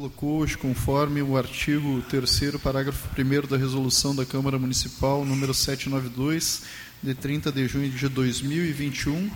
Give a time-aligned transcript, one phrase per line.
[0.00, 6.62] colocou hoje, conforme o artigo 3 parágrafo 1 da resolução da Câmara Municipal número 792,
[7.02, 9.30] de 30 de junho de 2021,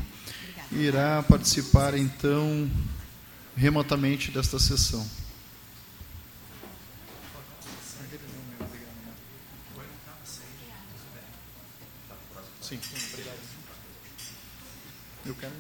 [0.72, 2.71] irá participar então
[3.54, 5.06] remotamente desta sessão.
[12.62, 12.81] Sim,
[13.12, 13.38] obrigado.
[15.26, 15.53] Eu quero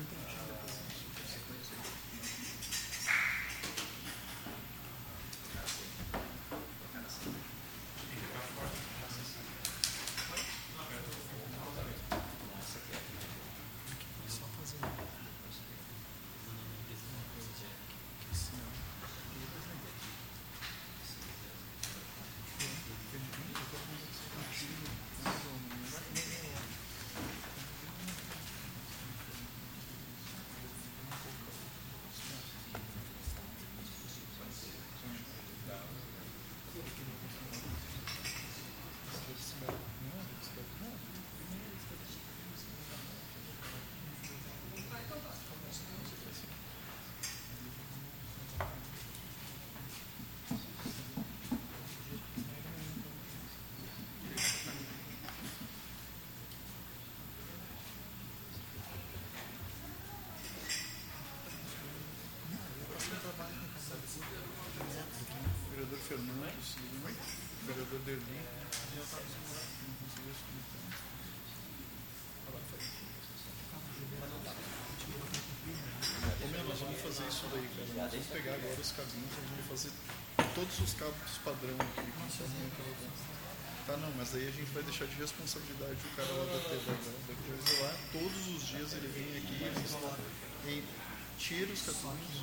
[66.08, 66.76] Fernandes,
[67.66, 68.40] vereador Derli.
[76.68, 78.08] Nós vamos fazer isso daí, cara.
[78.10, 79.90] Vamos pegar agora os cabinhos, nós vamos fazer
[80.54, 82.14] todos os cabos padrão aqui.
[83.86, 86.88] Tá, não, mas aí a gente vai deixar de responsabilidade o cara lá da TV,
[86.88, 87.94] da, lá.
[88.12, 89.60] Todos os dias ele vem aqui
[90.66, 90.84] e
[91.38, 92.42] tira os cabinhos.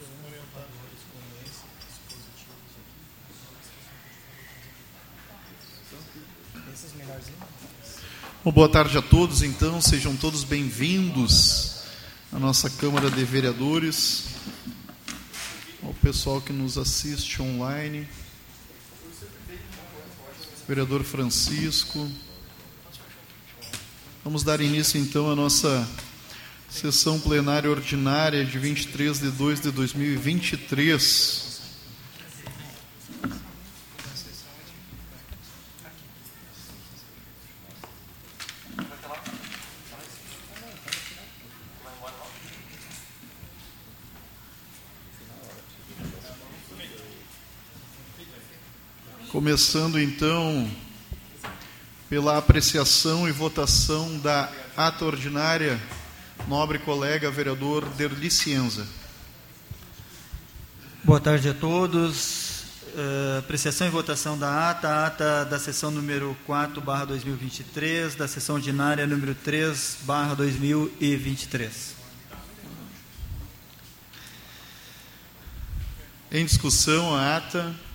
[0.00, 0.66] Vamos orientar.
[8.44, 11.61] Bom, boa tarde a todos, então, sejam todos bem-vindos
[12.42, 14.24] nossa Câmara de Vereadores,
[15.80, 18.04] ao pessoal que nos assiste online,
[20.66, 22.10] vereador Francisco.
[24.24, 25.88] Vamos dar início, então, à nossa
[26.68, 31.41] sessão plenária ordinária de 23 de 2 de 2023.
[49.52, 50.66] Começando então
[52.08, 55.78] pela apreciação e votação da ata ordinária,
[56.48, 58.86] nobre colega vereador Derli Cienza.
[61.04, 62.62] Boa tarde a todos.
[62.94, 68.54] Uh, apreciação e votação da ata, ata da sessão número 4, barra 2023, da sessão
[68.54, 71.94] ordinária número 3, barra 2023.
[76.30, 77.91] Em discussão, a ata.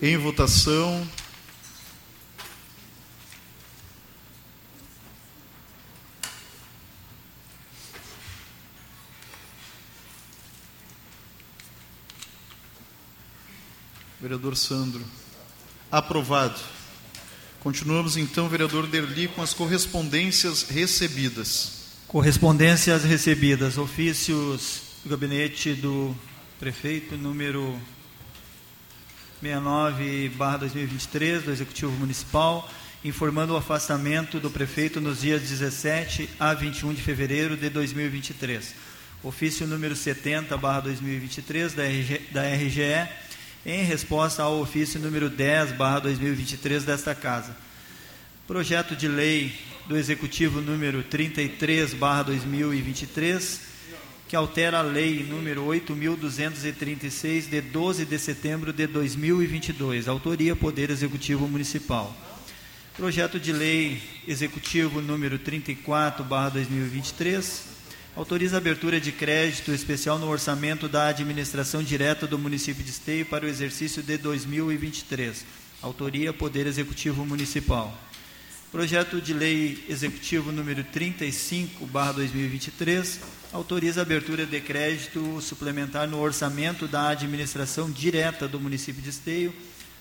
[0.00, 1.04] Em votação.
[14.20, 15.04] Vereador Sandro.
[15.90, 16.60] Aprovado.
[17.60, 21.96] Continuamos então, vereador Derli, com as correspondências recebidas.
[22.06, 23.76] Correspondências recebidas.
[23.78, 26.14] Ofícios do gabinete do
[26.60, 27.80] prefeito, número
[29.42, 32.68] 69-2023 do Executivo Municipal,
[33.04, 38.74] informando o afastamento do prefeito nos dias 17 a 21 de fevereiro de 2023.
[39.22, 43.08] Ofício número 70-2023 da, RG, da RGE,
[43.66, 47.56] em resposta ao ofício número 10-2023 desta Casa.
[48.46, 49.54] Projeto de lei
[49.86, 53.77] do Executivo número 33-2023
[54.28, 61.48] que altera a lei número 8236 de 12 de setembro de 2022, autoria Poder Executivo
[61.48, 62.14] Municipal.
[62.94, 67.62] Projeto de lei executivo número 34/2023
[68.14, 73.24] autoriza a abertura de crédito especial no orçamento da administração direta do município de Esteio
[73.24, 75.46] para o exercício de 2023.
[75.80, 77.98] Autoria Poder Executivo Municipal.
[78.70, 87.08] Projeto de Lei Executivo número 35/2023 autoriza a abertura de crédito suplementar no orçamento da
[87.08, 89.54] administração direta do município de Esteio,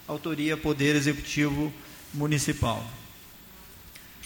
[0.08, 1.74] autoria Poder Executivo
[2.14, 2.86] Municipal.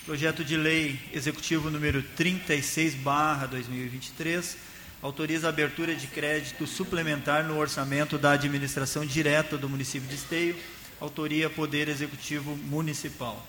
[0.06, 4.58] Projeto de Lei Executivo número 36/2023
[5.02, 10.56] autoriza a abertura de crédito suplementar no orçamento da administração direta do município de Esteio,
[11.00, 13.48] autoria Poder Executivo Municipal.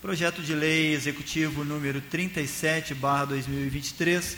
[0.00, 4.36] Projeto de Lei Executivo número 37/2023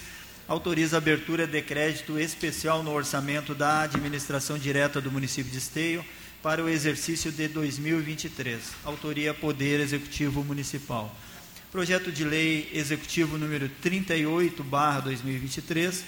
[0.51, 6.05] autoriza a abertura de crédito especial no orçamento da administração direta do município de Esteio
[6.43, 8.59] para o exercício de 2023.
[8.85, 11.15] Autoria Poder Executivo Municipal.
[11.71, 16.03] Projeto de Lei Executivo número 38/2023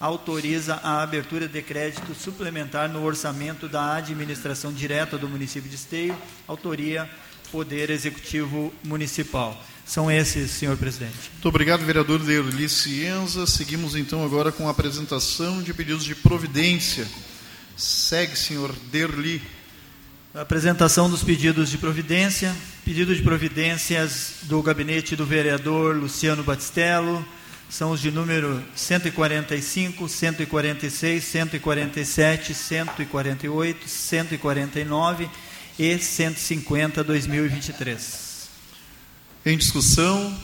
[0.00, 6.18] autoriza a abertura de crédito suplementar no orçamento da administração direta do município de Esteio,
[6.48, 7.08] autoria
[7.52, 9.56] Poder Executivo Municipal.
[9.84, 11.30] São esses, senhor presidente.
[11.32, 13.46] Muito obrigado, vereador Derli Cienza.
[13.46, 17.06] Seguimos então agora com a apresentação de pedidos de providência.
[17.76, 19.42] Segue, senhor Derli.
[20.34, 22.54] A apresentação dos pedidos de providência.
[22.84, 27.24] Pedido de providências do gabinete do vereador Luciano Batistello,
[27.68, 35.30] são os de número 145, 146, 147, 148, 149
[35.78, 38.23] e 150 2023.
[39.46, 40.34] Em discussão,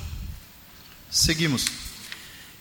[1.11, 1.65] seguimos.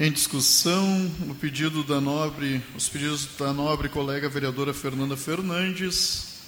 [0.00, 6.38] Em discussão, o pedido da nobre, os pedidos da nobre colega vereadora Fernanda Fernandes.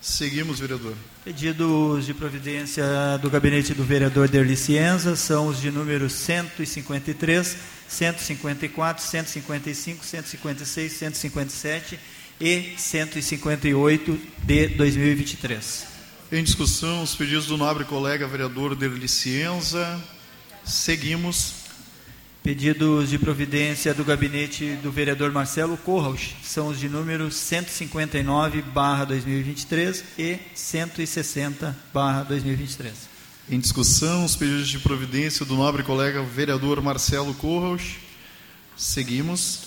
[0.00, 0.94] Seguimos, vereador.
[1.24, 2.84] Pedidos de providência
[3.20, 7.56] do gabinete do vereador Derli Cienza são os de número 153,
[7.88, 11.98] 154, 155, 156, 157
[12.40, 15.86] e 158 de 2023.
[16.30, 20.00] Em discussão, os pedidos do nobre colega vereador Derli Cienza.
[20.64, 21.63] Seguimos.
[22.44, 29.06] Pedidos de providência do gabinete do vereador Marcelo Corros são os de número 159 barra
[29.06, 32.92] 2023 e 160 barra 2023.
[33.48, 37.94] Em discussão, os pedidos de providência do nobre colega vereador Marcelo Corros.
[38.76, 39.60] Seguimos.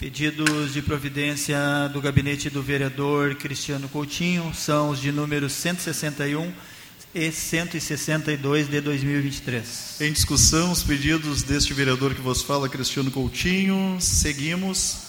[0.00, 1.56] Pedidos de providência
[1.92, 6.52] do gabinete do vereador Cristiano Coutinho são os de número 161
[7.14, 9.96] e 162 de 2023.
[10.00, 13.96] Em discussão, os pedidos deste vereador que vos fala, Cristiano Coutinho.
[14.00, 15.08] Seguimos.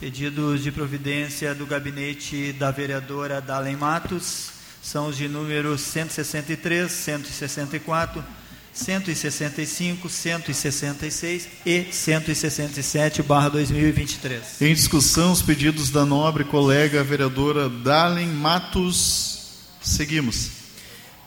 [0.00, 4.50] Pedidos de providência do gabinete da vereadora Dalen Matos
[4.80, 8.24] são os de número 163, 164,
[8.72, 14.62] 165, 166 e 167, barra 2023.
[14.62, 19.36] Em discussão, os pedidos da nobre colega vereadora Dalen Matos.
[19.82, 20.57] Seguimos.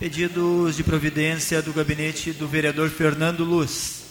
[0.02, 4.02] Pedidos de providência do gabinete do vereador Fernando Luz.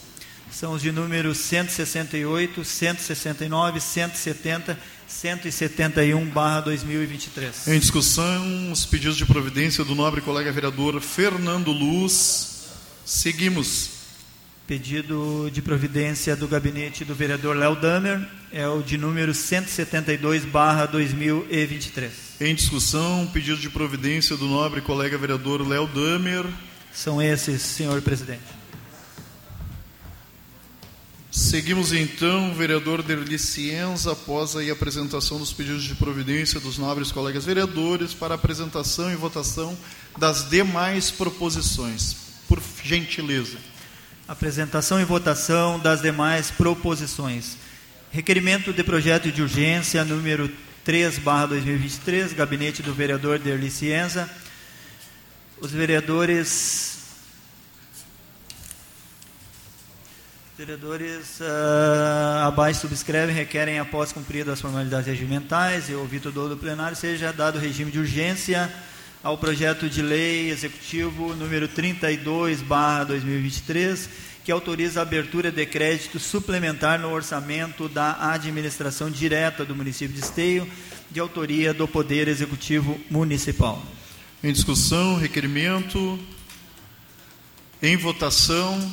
[0.48, 4.78] São os de número 168, 169, 170,
[5.08, 7.66] 171, barra 2023.
[7.66, 12.68] Em discussão, os pedidos de providência do nobre colega vereador Fernando Luz.
[13.04, 13.99] Seguimos.
[14.70, 20.86] Pedido de providência do gabinete do vereador Léo Damer é o de número 172, barra
[20.86, 22.12] 2023.
[22.40, 26.46] Em discussão, pedido de providência do nobre colega vereador Léo Damer.
[26.94, 28.44] São esses, senhor presidente.
[31.32, 37.44] Seguimos então, vereador Derli Cienza, após a apresentação dos pedidos de providência dos nobres colegas
[37.44, 39.76] vereadores, para apresentação e votação
[40.16, 42.14] das demais proposições.
[42.46, 43.69] Por gentileza.
[44.30, 47.56] Apresentação e votação das demais proposições.
[48.12, 50.48] Requerimento de projeto de urgência número
[50.84, 54.30] 3, barra 2023, gabinete do vereador Derli Cienza.
[55.60, 56.98] Os vereadores
[60.56, 67.32] vereadores uh, abaixo subscrevem, requerem, após cumpridas as formalidades regimentais e ouvido do plenário, seja
[67.32, 68.72] dado regime de urgência
[69.22, 74.08] ao projeto de lei executivo número 32, barra 2023,
[74.44, 80.20] que autoriza a abertura de crédito suplementar no orçamento da administração direta do município de
[80.20, 80.66] Esteio,
[81.10, 83.84] de autoria do Poder Executivo Municipal.
[84.42, 86.18] Em discussão, requerimento.
[87.82, 88.92] Em votação.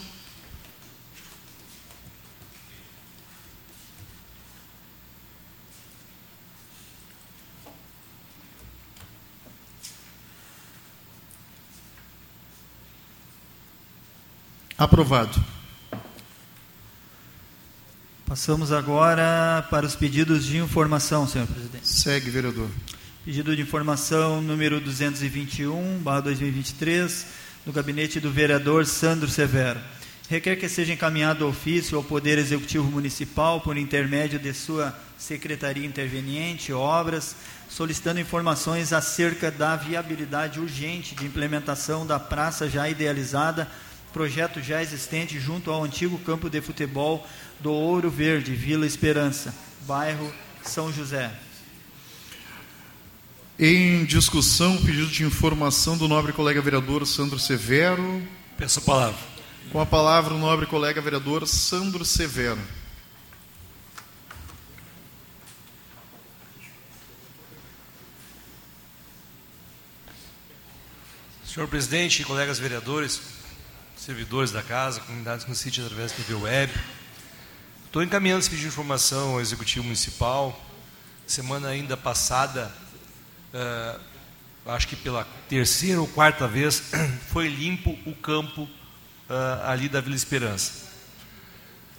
[14.77, 15.43] Aprovado.
[18.27, 21.87] Passamos agora para os pedidos de informação, senhor presidente.
[21.87, 22.69] Segue, vereador.
[23.25, 27.25] Pedido de informação número 221, 2023,
[27.65, 29.79] do gabinete do vereador Sandro Severo.
[30.29, 36.71] Requer que seja encaminhado ofício ao Poder Executivo Municipal, por intermédio de sua Secretaria Interveniente,
[36.71, 37.35] Obras,
[37.67, 43.67] solicitando informações acerca da viabilidade urgente de implementação da praça já idealizada,
[44.13, 47.27] projeto já existente junto ao antigo campo de futebol
[47.59, 50.33] do Ouro Verde, Vila Esperança, bairro
[50.63, 51.31] São José.
[53.59, 58.21] Em discussão, pedido de informação do nobre colega vereador Sandro Severo.
[58.55, 59.19] Peço a palavra.
[59.71, 62.59] Com a palavra o nobre colega vereador Sandro Severo.
[71.57, 73.19] Senhor presidente, colegas vereadores,
[74.07, 76.73] servidores da casa, comunidades nos assistem através da TV Web,
[77.85, 80.65] estou encaminhando esse pedido de informação ao Executivo Municipal.
[81.25, 82.71] Semana ainda passada,
[83.53, 83.99] uh,
[84.67, 86.83] acho que pela terceira ou quarta vez,
[87.27, 90.85] foi limpo o campo uh, ali da Vila Esperança.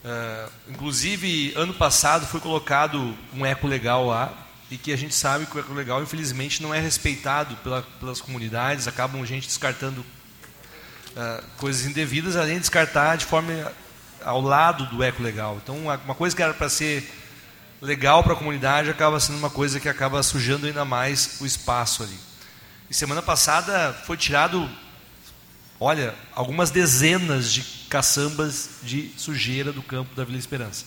[0.03, 4.33] Uh, inclusive, ano passado foi colocado um eco legal lá,
[4.71, 8.23] e que a gente sabe que o eco legal, infelizmente, não é respeitado pela, pelas
[8.23, 10.03] comunidades, acabam gente descartando
[11.17, 13.73] uh, coisas indevidas, além de descartar de forma
[14.25, 15.59] ao lado do eco legal.
[15.63, 17.09] Então, uma coisa que era para ser
[17.81, 22.03] legal para a comunidade acaba sendo uma coisa que acaba sujando ainda mais o espaço
[22.03, 22.19] ali.
[22.91, 24.69] E semana passada foi tirado,
[25.79, 30.85] olha, algumas dezenas de caçambas de sujeira do campo da Vila Esperança.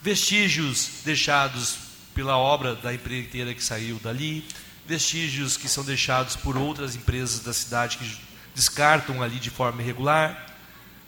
[0.00, 1.76] Vestígios deixados
[2.14, 4.46] pela obra da empreiteira que saiu dali,
[4.86, 10.46] vestígios que são deixados por outras empresas da cidade que descartam ali de forma irregular.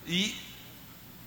[0.07, 0.37] E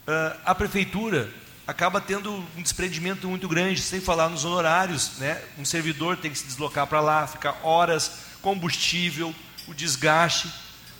[0.07, 1.31] uh, a prefeitura
[1.65, 5.17] acaba tendo um desprendimento muito grande, sem falar nos honorários.
[5.17, 5.41] Né?
[5.57, 9.35] Um servidor tem que se deslocar para lá, ficar horas, combustível,
[9.67, 10.49] o desgaste.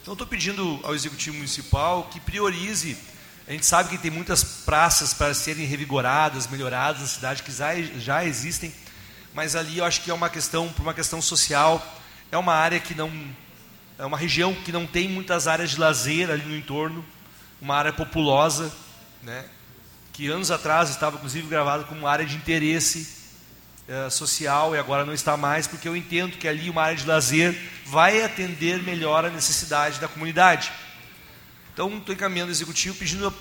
[0.02, 2.98] Então, estou pedindo ao Executivo Municipal que priorize.
[3.48, 7.74] A gente sabe que tem muitas praças para serem revigoradas, melhoradas na cidade, que já,
[7.98, 8.74] já existem,
[9.34, 11.82] mas ali eu acho que é uma questão, por uma questão social,
[12.32, 13.10] é uma área que não.
[14.00, 17.04] É uma região que não tem muitas áreas de lazer ali no entorno,
[17.60, 18.72] uma área populosa,
[19.24, 19.46] né?
[20.14, 23.08] que anos atrás estava inclusive gravado como área de interesse
[23.88, 27.06] uh, social e agora não está mais, porque eu entendo que ali uma área de
[27.06, 30.72] lazer vai atender melhor a necessidade da comunidade.
[31.74, 33.34] Então, estou encaminhando o executivo pedindo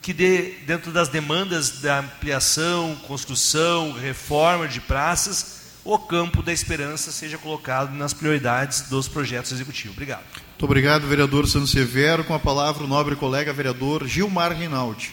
[0.00, 5.53] que dê, dentro das demandas da ampliação, construção, reforma de praças,
[5.84, 9.94] o campo da esperança seja colocado nas prioridades dos projetos executivos.
[9.94, 10.24] Obrigado.
[10.24, 12.24] Muito obrigado, vereador Sano Severo.
[12.24, 15.12] Com a palavra, o nobre colega vereador Gilmar Rinaldi.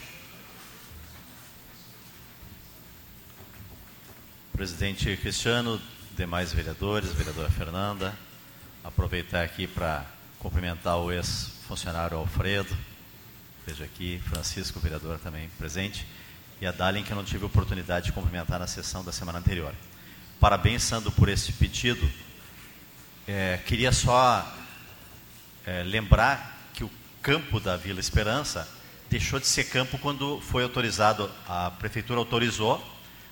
[4.61, 5.81] presidente Cristiano,
[6.15, 8.13] demais vereadores, vereadora Fernanda,
[8.83, 10.05] aproveitar aqui para
[10.37, 12.77] cumprimentar o ex-funcionário Alfredo,
[13.65, 16.05] veja aqui, Francisco, vereador também presente,
[16.61, 19.73] e a Dalin, que eu não tive oportunidade de cumprimentar na sessão da semana anterior.
[20.41, 22.11] Parabéns, Sandro, por esse pedido.
[23.27, 24.43] É, queria só
[25.63, 26.89] é, lembrar que o
[27.21, 28.67] campo da Vila Esperança
[29.07, 32.83] deixou de ser campo quando foi autorizado, a prefeitura autorizou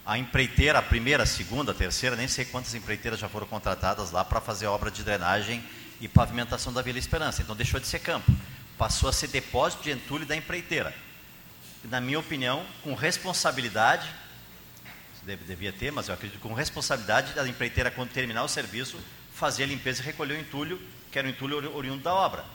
[0.06, 4.12] a empreiteira, a primeira, a segunda, a terceira, nem sei quantas empreiteiras já foram contratadas
[4.12, 5.64] lá para fazer obra de drenagem
[6.00, 7.42] e pavimentação da Vila Esperança.
[7.42, 8.32] Então deixou de ser campo,
[8.78, 10.94] passou a ser depósito de entulho da empreiteira.
[11.86, 14.08] Na minha opinião, com responsabilidade,
[15.36, 19.00] devia ter, mas eu acredito com responsabilidade da empreiteira, quando terminar o serviço,
[19.34, 20.82] fazer a limpeza e recolher o entulho,
[21.12, 22.46] que era o entulho oriundo da obra.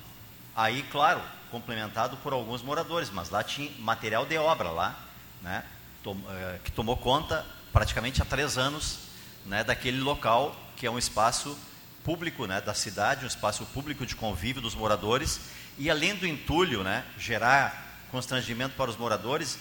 [0.55, 4.99] Aí, claro, complementado por alguns moradores, mas lá tinha material de obra lá,
[5.43, 5.65] né?
[6.07, 8.99] Eh, que tomou conta praticamente há três anos
[9.47, 11.59] né, daquele local que é um espaço
[12.05, 15.41] público né, da cidade, um espaço público de convívio dos moradores
[15.79, 19.59] e além do entulho né, gerar constrangimento para os moradores,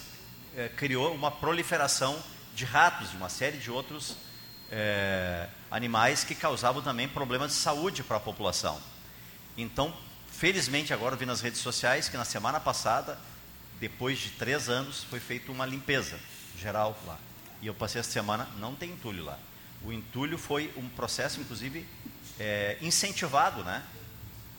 [0.58, 2.22] eh, criou uma proliferação
[2.56, 4.16] de ratos e uma série de outros
[4.72, 8.80] eh, animais que causavam também problemas de saúde para a população.
[9.58, 9.96] Então,
[10.28, 13.18] felizmente agora vi nas redes sociais que na semana passada,
[13.80, 16.20] depois de três anos, foi feita uma limpeza
[16.58, 17.18] geral lá.
[17.62, 19.38] E eu passei essa semana, não tem entulho lá.
[19.84, 21.86] O entulho foi um processo, inclusive,
[22.40, 23.84] é, incentivado né,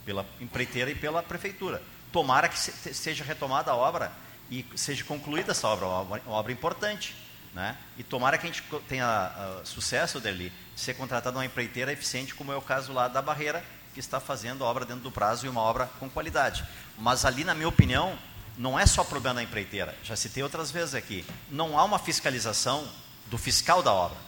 [0.04, 1.82] pela empreiteira e pela prefeitura.
[2.12, 4.12] Tomara que se, seja retomada a obra
[4.50, 7.14] e seja concluída essa obra, uma, uma obra importante.
[7.54, 7.76] Né?
[7.96, 9.30] E tomara que a gente tenha
[9.62, 13.64] uh, sucesso dele, ser contratado uma empreiteira eficiente, como é o caso lá da Barreira,
[13.94, 16.64] que está fazendo a obra dentro do prazo e uma obra com qualidade.
[16.98, 18.18] Mas ali, na minha opinião,
[18.58, 21.24] não é só problema da empreiteira, já citei outras vezes aqui.
[21.48, 22.88] Não há uma fiscalização
[23.26, 24.18] do fiscal da obra,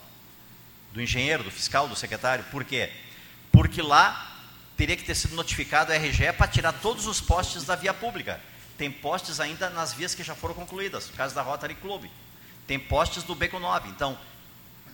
[0.93, 2.45] do engenheiro, do fiscal, do secretário.
[2.45, 2.93] Por quê?
[3.51, 4.37] Porque lá
[4.77, 8.41] teria que ter sido notificado a RGE para tirar todos os postes da via pública.
[8.79, 12.05] Tem postes ainda nas vias que já foram concluídas, no caso da Rotary Club.
[12.67, 13.89] Tem postes do Beco 9.
[13.89, 14.19] Então,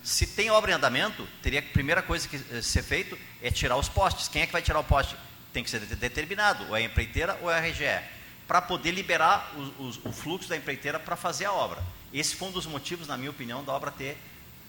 [0.03, 3.77] se tem obra em andamento, teria a primeira coisa que eh, ser feito é tirar
[3.77, 4.29] os postes.
[4.29, 5.17] Quem é que vai tirar o poste?
[5.53, 8.03] Tem que ser determinado, ou é a empreiteira ou é a RGE,
[8.49, 11.83] para poder liberar o, o, o fluxo da empreiteira para fazer a obra.
[12.13, 14.19] Esse foi um dos motivos, na minha opinião, da obra ter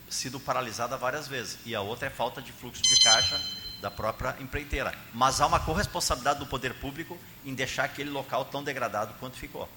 [0.10, 1.58] sido paralisada várias vezes.
[1.66, 3.40] E a outra é falta de fluxo de caixa
[3.82, 4.94] da própria empreiteira.
[5.14, 9.68] Mas há uma corresponsabilidade do poder público em deixar aquele local tão degradado quanto ficou.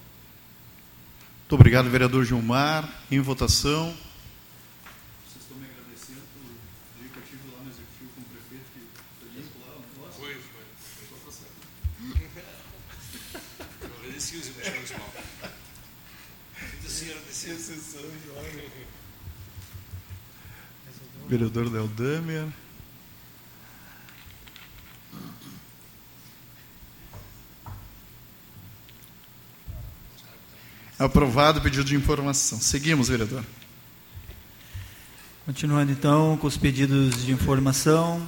[1.47, 2.93] Muito obrigado, vereador Gilmar.
[3.09, 3.95] Em votação.
[5.23, 6.51] Vocês estão me agradecendo pelo
[6.99, 8.81] dia que eu tive lá no executivo com o prefeito, que
[9.17, 10.19] foi limpo lá o negócio?
[10.19, 10.65] Foi, foi.
[13.87, 15.09] Eu agradeci os executivos, mal.
[21.29, 22.47] Vereador Del Damer.
[30.99, 32.59] Aprovado o pedido de informação.
[32.59, 33.43] Seguimos, vereador.
[35.45, 38.27] Continuando então com os pedidos de informação.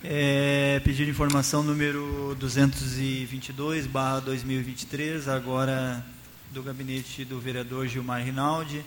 [0.00, 6.06] É, pedido de informação número 222, barra 2023, agora
[6.52, 8.84] do gabinete do vereador Gilmar Rinaldi.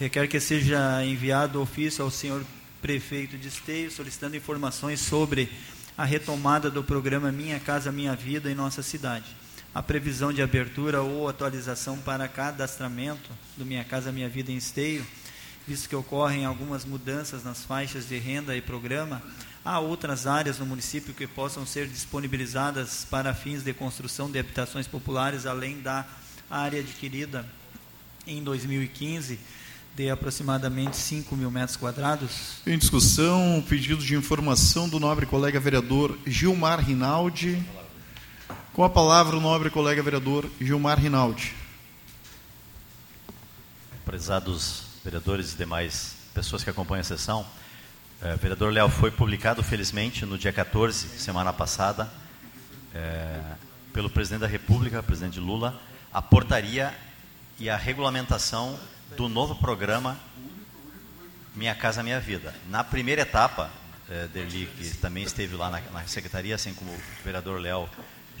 [0.00, 2.42] Requer que seja enviado ofício ao senhor
[2.80, 5.50] prefeito de Esteio, solicitando informações sobre
[5.96, 9.41] a retomada do programa Minha Casa Minha Vida em nossa cidade
[9.74, 15.04] a previsão de abertura ou atualização para cadastramento do Minha Casa Minha Vida em Esteio,
[15.66, 19.22] visto que ocorrem algumas mudanças nas faixas de renda e programa,
[19.64, 24.86] há outras áreas no município que possam ser disponibilizadas para fins de construção de habitações
[24.86, 26.04] populares, além da
[26.50, 27.46] área adquirida
[28.26, 29.38] em 2015
[29.94, 32.62] de aproximadamente 5 mil metros quadrados.
[32.66, 37.62] Em discussão, pedido de informação do nobre colega vereador Gilmar Rinaldi.
[38.72, 41.54] Com a palavra, o nobre colega vereador Gilmar Rinaldi.
[44.02, 47.46] Prezados vereadores e demais pessoas que acompanham a sessão,
[48.22, 52.10] é, vereador Léo, foi publicado, felizmente, no dia 14, semana passada,
[52.94, 53.42] é,
[53.92, 55.78] pelo presidente da República, presidente Lula,
[56.10, 56.94] a portaria
[57.58, 58.80] e a regulamentação
[59.18, 60.18] do novo programa
[61.54, 62.54] Minha Casa Minha Vida.
[62.70, 63.70] Na primeira etapa,
[64.08, 67.86] é, que também esteve lá na, na secretaria, assim como o vereador Léo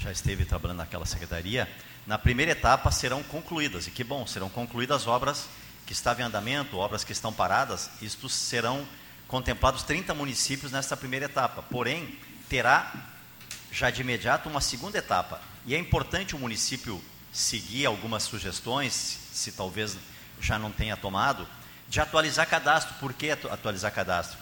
[0.02, 1.68] já esteve trabalhando naquela secretaria,
[2.06, 5.48] na primeira etapa serão concluídas, e que bom, serão concluídas obras
[5.86, 8.86] que estavam em andamento, obras que estão paradas, isto serão
[9.28, 12.92] contemplados 30 municípios nessa primeira etapa, porém, terá
[13.70, 19.18] já de imediato uma segunda etapa, e é importante o município seguir algumas sugestões, se,
[19.32, 19.96] se talvez
[20.40, 21.46] já não tenha tomado,
[21.88, 22.94] de atualizar cadastro.
[22.94, 24.38] Por que atualizar cadastro?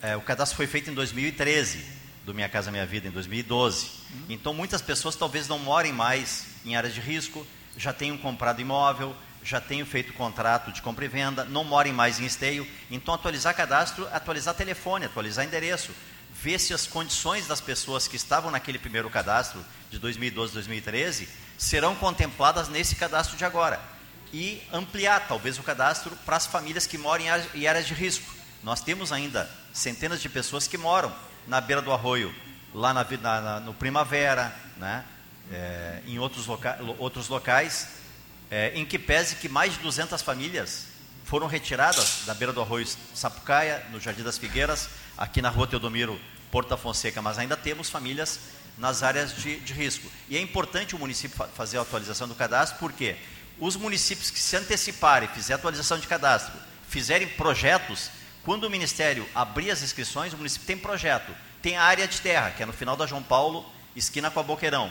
[0.00, 1.84] É, o cadastro foi feito em 2013,
[2.24, 3.90] do Minha Casa Minha Vida em 2012.
[4.28, 9.14] Então muitas pessoas talvez não morem mais em áreas de risco, já tenham comprado imóvel,
[9.42, 12.66] já tenham feito contrato de compra e venda, não morem mais em esteio.
[12.90, 15.92] Então atualizar cadastro, atualizar telefone, atualizar endereço,
[16.32, 21.94] ver se as condições das pessoas que estavam naquele primeiro cadastro de 2012, 2013 serão
[21.94, 23.80] contempladas nesse cadastro de agora
[24.32, 28.32] e ampliar talvez o cadastro para as famílias que moram em áreas de risco.
[28.62, 31.12] Nós temos ainda centenas de pessoas que moram
[31.46, 32.34] na beira do arroio,
[32.74, 35.04] lá na, na, no Primavera, né?
[35.50, 37.88] É, em outros, loca outros locais,
[38.50, 40.86] é, em que pese que mais de 200 famílias
[41.24, 46.20] foram retiradas da beira do arroio Sapucaia, no Jardim das Figueiras, aqui na rua Teodomiro,
[46.50, 48.38] Porta Fonseca, mas ainda temos famílias
[48.78, 50.10] nas áreas de, de risco.
[50.28, 53.16] E é importante o município fa fazer a atualização do cadastro, porque
[53.58, 56.52] os municípios que se anteciparem, fizer atualização de cadastro,
[56.88, 58.10] fizerem projetos
[58.44, 61.32] quando o Ministério abrir as inscrições, o município tem projeto.
[61.60, 64.42] Tem a área de terra, que é no final da João Paulo, esquina com a
[64.42, 64.90] Boqueirão,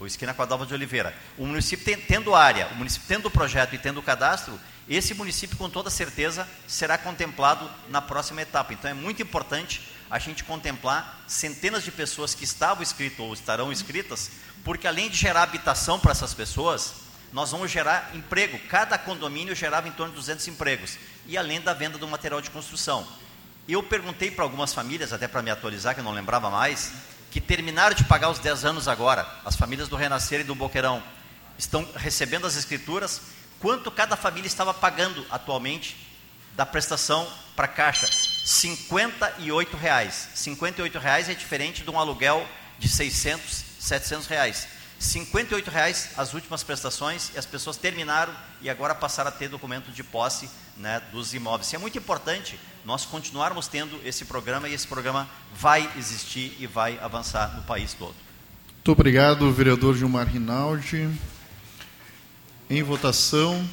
[0.00, 1.14] ou esquina com a Dalva de Oliveira.
[1.36, 4.58] O município tem, tendo área, o município tendo projeto e tendo o cadastro,
[4.88, 8.72] esse município com toda certeza será contemplado na próxima etapa.
[8.72, 13.72] Então é muito importante a gente contemplar centenas de pessoas que estavam inscritas ou estarão
[13.72, 14.30] inscritas,
[14.64, 16.94] porque além de gerar habitação para essas pessoas,
[17.32, 18.58] nós vamos gerar emprego.
[18.68, 22.50] Cada condomínio gerava em torno de 200 empregos e além da venda do material de
[22.50, 23.06] construção.
[23.66, 26.92] Eu perguntei para algumas famílias, até para me atualizar, que eu não lembrava mais,
[27.30, 31.02] que terminaram de pagar os 10 anos agora, as famílias do Renascer e do Boqueirão,
[31.56, 33.22] estão recebendo as escrituras,
[33.60, 35.96] quanto cada família estava pagando atualmente
[36.54, 38.06] da prestação para caixa?
[38.44, 40.28] 58 reais.
[40.34, 42.46] 58 reais é diferente de um aluguel
[42.78, 44.66] de 600, 700 reais.
[45.02, 49.90] 58 reais as últimas prestações e as pessoas terminaram e agora passaram a ter documento
[49.90, 51.66] de posse né, dos imóveis.
[51.66, 56.68] Isso é muito importante nós continuarmos tendo esse programa e esse programa vai existir e
[56.68, 58.14] vai avançar no país todo.
[58.70, 61.08] Muito obrigado, vereador Gilmar Rinaldi.
[62.70, 63.68] Em votação.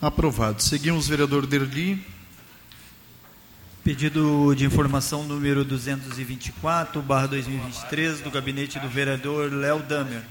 [0.00, 0.62] Aprovado.
[0.62, 2.00] Seguimos, vereador Derli.
[3.82, 10.22] Pedido de informação número 224, barra 2023, do gabinete do vereador Léo Damer.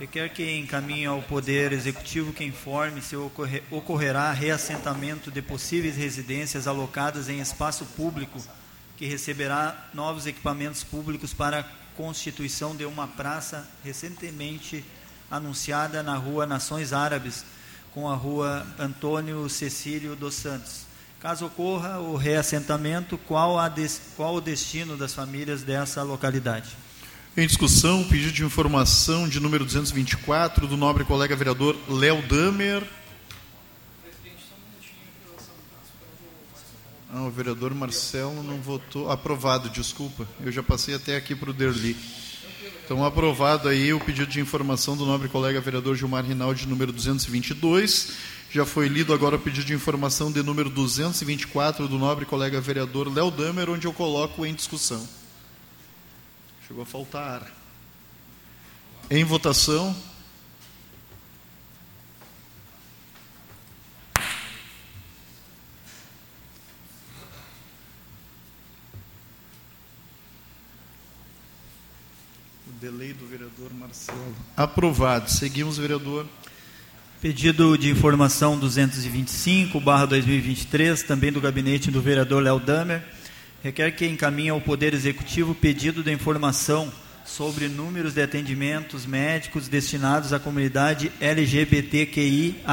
[0.00, 6.66] Requer que encaminhe ao Poder Executivo que informe se ocorre, ocorrerá reassentamento de possíveis residências
[6.66, 8.42] alocadas em espaço público
[8.96, 11.64] que receberá novos equipamentos públicos para a
[11.96, 14.84] constituição de uma praça recentemente
[15.30, 17.44] anunciada na rua Nações Árabes,
[17.94, 20.86] com a rua Antônio Cecílio dos Santos.
[21.20, 26.70] Caso ocorra o reassentamento, qual, a des, qual o destino das famílias dessa localidade?
[27.36, 32.82] Em discussão, pedido de informação de número 224 do nobre colega vereador Léo Damer.
[37.12, 39.10] Ah, o vereador Marcelo não votou.
[39.10, 40.26] Aprovado, desculpa.
[40.40, 41.96] Eu já passei até aqui para o Derli.
[42.90, 48.14] Então, aprovado aí o pedido de informação do nobre colega vereador Gilmar Rinaldi, número 222.
[48.50, 53.06] Já foi lido agora o pedido de informação de número 224 do nobre colega vereador
[53.06, 55.08] Léo Damer, onde eu coloco em discussão.
[56.66, 57.48] Chegou a faltar.
[59.08, 59.94] Em votação.
[72.80, 74.34] Delay do vereador Marcelo.
[74.56, 75.30] Aprovado.
[75.30, 76.26] Seguimos, vereador.
[77.20, 83.02] Pedido de informação 225, barra 2023, também do gabinete do vereador Léo Damer,
[83.62, 86.90] requer que encaminhe ao Poder Executivo pedido de informação
[87.26, 92.64] sobre números de atendimentos médicos destinados à comunidade LGBTQIA+,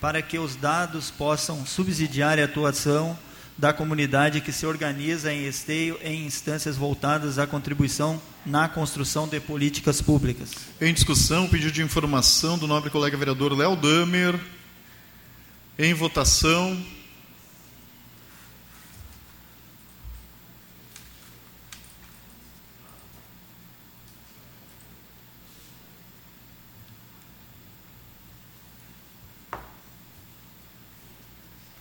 [0.00, 3.18] para que os dados possam subsidiar a atuação
[3.60, 9.38] da comunidade que se organiza em esteio em instâncias voltadas à contribuição na construção de
[9.38, 10.52] políticas públicas.
[10.80, 14.40] Em discussão, pedido de informação do nobre colega vereador Léo Damer.
[15.78, 16.82] Em votação.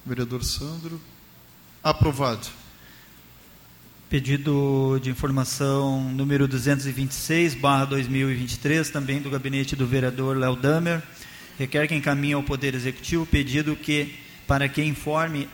[0.06, 1.00] Vereador Sandro.
[1.82, 2.46] Aprovado.
[4.10, 11.02] Pedido de informação número 226, barra 2023, também do gabinete do vereador Léo Damer.
[11.58, 14.14] Requer que encaminhe ao Poder Executivo pedido que,
[14.46, 15.48] para que informe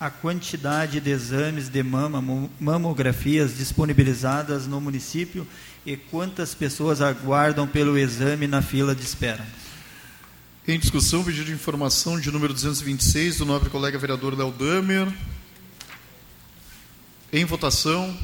[0.00, 5.46] a quantidade de exames de mama, mamografias disponibilizadas no município
[5.84, 9.44] e quantas pessoas aguardam pelo exame na fila de espera.
[10.66, 15.12] Em discussão, pedido de informação de número 226 do nobre colega vereador Léo Damer.
[17.30, 18.16] Em votação.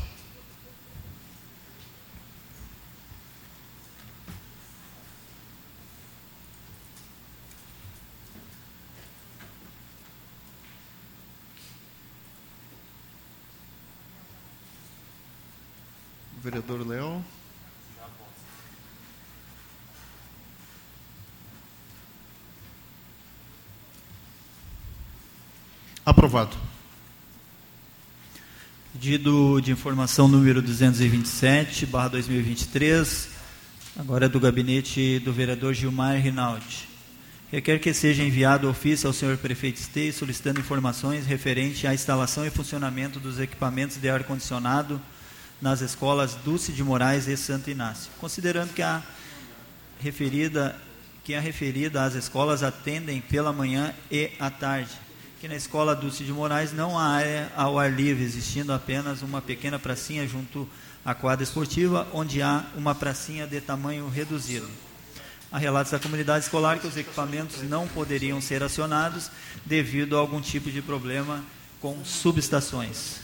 [16.43, 17.23] Vereador Léo.
[26.11, 26.57] Aprovado.
[28.93, 33.29] Pedido de informação número 227, barra 2023,
[33.97, 36.89] agora é do gabinete do vereador Gilmar Rinaldi.
[37.53, 42.51] Requer que seja enviado ofício ao senhor prefeito Esteio solicitando informações referente à instalação e
[42.51, 45.01] funcionamento dos equipamentos de ar-condicionado
[45.63, 49.01] nas escolas Dulce de Moraes e Santo Inácio, considerando que a
[50.01, 50.77] referida
[51.23, 54.91] que a referida às escolas atendem pela manhã e à tarde
[55.41, 59.41] que na escola Dulce de Moraes não há área ao ar livre, existindo apenas uma
[59.41, 60.69] pequena pracinha junto
[61.03, 64.69] à quadra esportiva, onde há uma pracinha de tamanho reduzido.
[65.51, 69.31] Há relatos da comunidade escolar que os equipamentos não poderiam ser acionados
[69.65, 71.43] devido a algum tipo de problema
[71.81, 73.17] com subestações.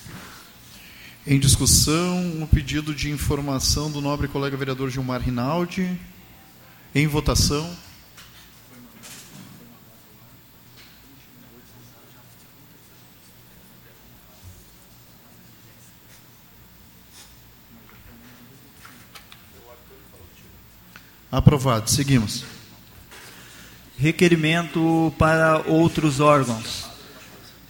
[1.26, 6.00] Em discussão, um pedido de informação do nobre colega vereador Gilmar Rinaldi.
[6.94, 7.76] Em votação.
[21.30, 21.90] Aprovado.
[21.90, 22.44] Seguimos.
[23.98, 26.86] Requerimento para outros órgãos.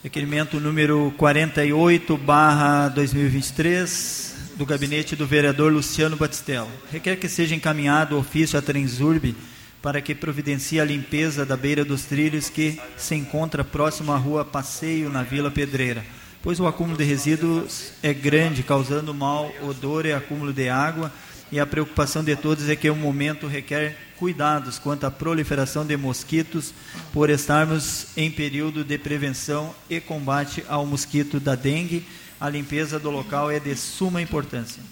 [0.02, 6.68] Requerimento número 48, barra 2023, do gabinete do vereador Luciano Batistello.
[6.92, 9.34] Requer que seja encaminhado o ofício à Transurb
[9.80, 14.44] para que providencie a limpeza da beira dos trilhos que se encontra próximo à rua
[14.44, 16.04] Passeio, na Vila Pedreira,
[16.42, 21.12] pois o acúmulo de resíduos é grande, causando mau odor e acúmulo de água,
[21.50, 25.96] e a preocupação de todos é que o momento requer cuidados quanto à proliferação de
[25.96, 26.72] mosquitos,
[27.12, 32.04] por estarmos em período de prevenção e combate ao mosquito da dengue.
[32.40, 34.82] A limpeza do local é de suma importância.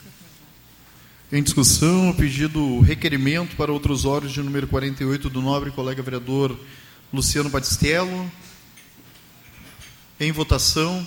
[1.32, 6.56] Em discussão, o pedido requerimento para outros órgãos de número 48 do nobre colega vereador
[7.12, 8.30] Luciano Batistello.
[10.20, 11.04] Em votação.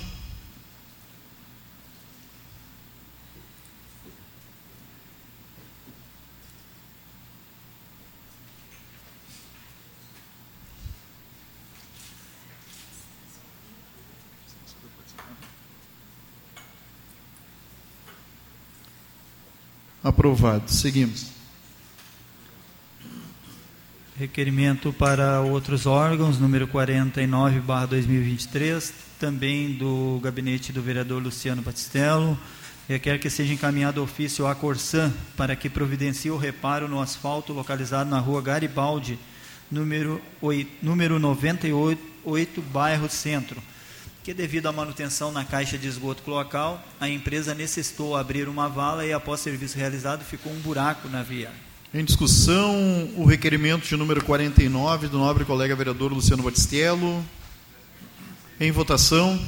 [20.07, 20.71] Aprovado.
[20.71, 21.25] Seguimos.
[24.17, 32.39] Requerimento para outros órgãos, número 49, barra 2023, também do gabinete do vereador Luciano Batistello.
[32.87, 38.09] Requer que seja encaminhado ofício à Corsan para que providencie o reparo no asfalto localizado
[38.09, 39.19] na rua Garibaldi,
[39.69, 43.61] número, 8, número 98, bairro Centro
[44.27, 49.05] que devido à manutenção na caixa de esgoto cloacal, a empresa necessitou abrir uma vala
[49.05, 51.49] e após serviço realizado ficou um buraco na via.
[51.93, 52.75] Em discussão,
[53.15, 57.23] o requerimento de número 49 do nobre colega vereador Luciano Batistello.
[58.59, 59.39] Em votação.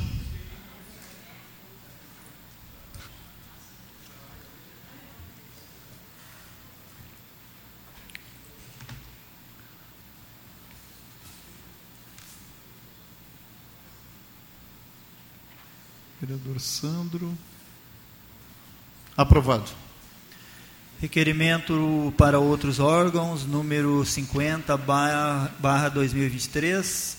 [16.21, 17.35] Vereador Sandro.
[19.15, 19.69] Aprovado.
[21.01, 27.17] Requerimento para outros órgãos, número 50, barra 2023,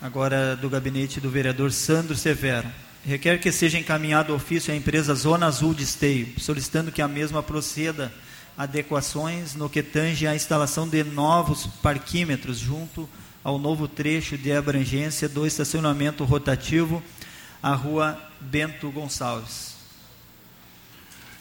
[0.00, 2.68] agora do gabinete do vereador Sandro Severo.
[3.04, 7.42] Requer que seja encaminhado ofício à empresa Zona Azul de Esteio, solicitando que a mesma
[7.42, 8.12] proceda
[8.56, 13.08] adequações no que tange à instalação de novos parquímetros junto
[13.44, 17.02] ao novo trecho de abrangência do estacionamento rotativo
[17.62, 19.76] a rua Bento Gonçalves.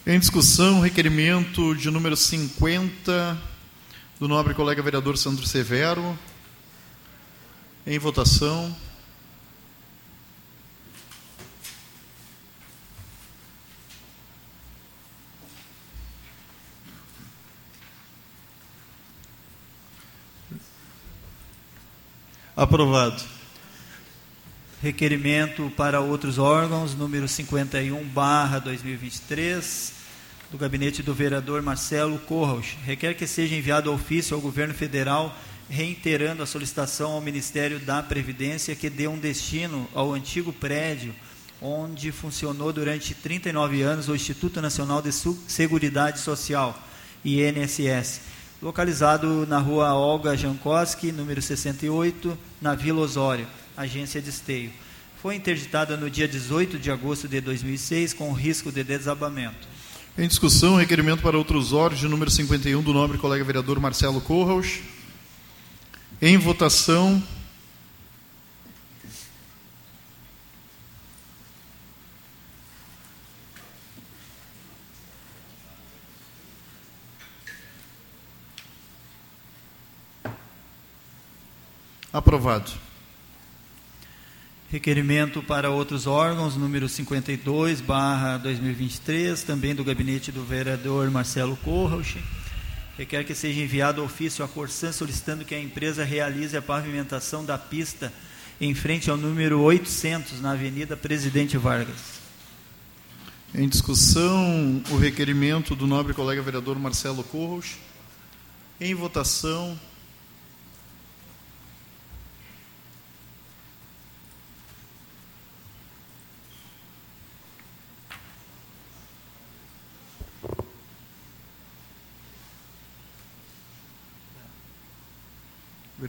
[0.06, 3.42] Em discussão, requerimento de número 50
[4.20, 6.18] do nobre colega vereador Sandro Severo.
[7.88, 8.76] Em votação.
[22.56, 23.41] Aprovado.
[24.82, 29.94] Requerimento para outros órgãos, número 51, barra 2023,
[30.50, 32.76] do gabinete do vereador Marcelo Corros.
[32.84, 35.38] Requer que seja enviado ofício ao governo federal
[35.70, 41.14] reiterando a solicitação ao Ministério da Previdência que dê um destino ao antigo prédio
[41.62, 46.76] onde funcionou durante 39 anos o Instituto Nacional de Seguridade Social,
[47.24, 48.22] INSS,
[48.60, 53.46] localizado na rua Olga Jankowski, número 68, na Vila Osório
[53.82, 54.72] agência de esteio.
[55.22, 59.68] Foi interditada no dia 18 de agosto de 2006 com risco de desabamento.
[60.18, 64.80] Em discussão, requerimento para outros órgãos número 51 do nobre colega vereador Marcelo Corraus.
[66.22, 67.22] Em votação.
[82.12, 82.91] Aprovado.
[84.72, 92.16] Requerimento para outros órgãos, número 52, barra 2023, também do gabinete do vereador Marcelo Corros.
[92.98, 97.58] Requer que seja enviado ofício à Corsan solicitando que a empresa realize a pavimentação da
[97.58, 98.14] pista
[98.62, 102.22] em frente ao número 800, na Avenida Presidente Vargas.
[103.54, 107.76] Em discussão, o requerimento do nobre colega vereador Marcelo Corros.
[108.80, 109.78] Em votação,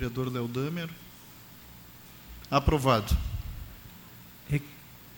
[0.03, 0.89] Vereador Léo Damer.
[2.51, 3.17] Aprovado.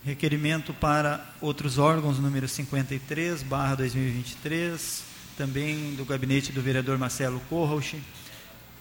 [0.05, 5.03] Requerimento para outros órgãos, número 53, barra 2023,
[5.35, 7.99] também do gabinete do vereador Marcelo Corrauch.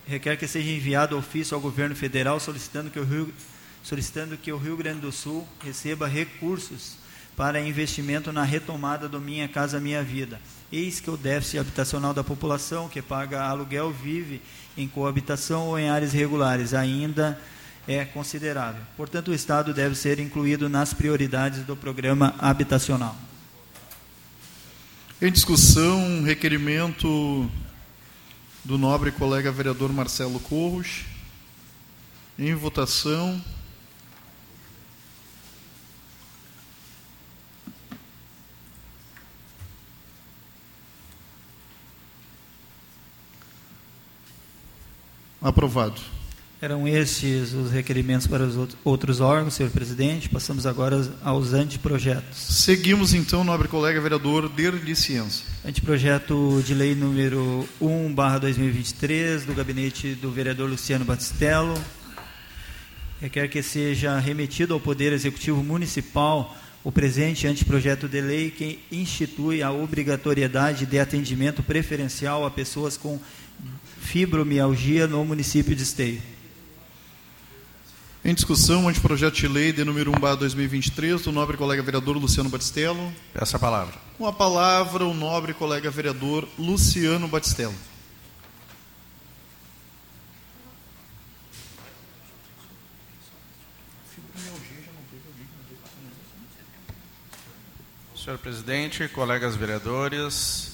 [0.07, 3.33] Requer que seja enviado ofício ao governo federal solicitando que o Rio,
[3.83, 6.99] solicitando que o Rio Grande do Sul receba recursos
[7.37, 10.41] para investimento na retomada do Minha Casa Minha Vida.
[10.71, 14.41] Eis que o déficit habitacional da população que paga aluguel vive
[14.77, 17.39] em coabitação ou em áreas regulares ainda
[17.87, 18.83] é considerável.
[18.97, 23.17] Portanto, o Estado deve ser incluído nas prioridades do programa habitacional.
[25.21, 27.49] Em discussão, um requerimento
[28.65, 31.03] do nobre colega vereador Marcelo Corros.
[32.39, 33.41] Em votação.
[45.45, 46.01] Aprovado.
[46.59, 50.27] Eram estes os requerimentos para os outros órgãos, senhor presidente.
[50.27, 52.39] Passamos agora aos anteprojetos.
[52.39, 55.45] Seguimos então, nobre colega vereador Derli Ciência.
[55.63, 61.75] Anteprojeto de lei número 1, barra 2023, do gabinete do vereador Luciano Batistello.
[63.21, 69.63] Requer que seja remetido ao Poder Executivo Municipal o presente anteprojeto de lei que institui
[69.63, 73.19] a obrigatoriedade de atendimento preferencial a pessoas com
[74.05, 76.23] fibromialgia no município de Esteio.
[78.25, 82.49] Em discussão, o anteprojeto de lei de número 1 2023, do nobre colega vereador Luciano
[82.49, 83.13] Batistello.
[83.33, 83.95] Peço a palavra.
[84.17, 87.75] Com a palavra, o nobre colega vereador Luciano Batistello.
[98.17, 100.74] Senhor presidente, colegas vereadores,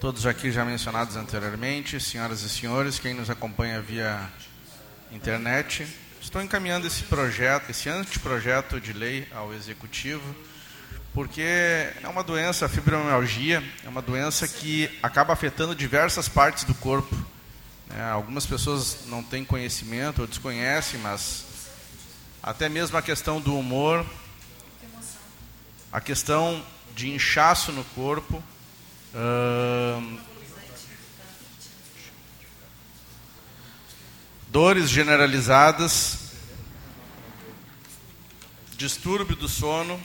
[0.00, 4.28] todos aqui já mencionados anteriormente, senhoras e senhores, quem nos acompanha via
[5.12, 5.86] internet,
[6.20, 10.22] Estou encaminhando esse projeto, esse anteprojeto de lei ao executivo,
[11.14, 16.74] porque é uma doença, a fibromialgia, é uma doença que acaba afetando diversas partes do
[16.74, 17.16] corpo.
[17.96, 21.46] É, algumas pessoas não têm conhecimento ou desconhecem, mas
[22.42, 24.04] até mesmo a questão do humor,
[25.90, 26.62] a questão
[26.94, 28.44] de inchaço no corpo,
[34.48, 36.18] dores generalizadas,
[38.76, 40.00] distúrbio do sono.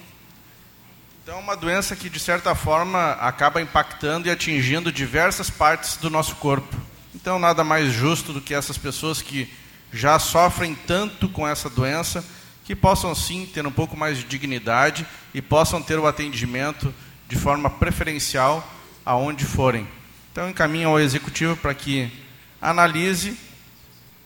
[1.24, 6.10] Então, é uma doença que, de certa forma, acaba impactando e atingindo diversas partes do
[6.10, 6.76] nosso corpo.
[7.14, 9.52] Então, nada mais justo do que essas pessoas que
[9.92, 12.24] já sofrem tanto com essa doença,
[12.64, 16.94] que possam sim ter um pouco mais de dignidade e possam ter o atendimento
[17.28, 18.75] de forma preferencial
[19.06, 19.88] aonde forem.
[20.32, 22.12] Então, encaminho ao executivo para que
[22.60, 23.38] analise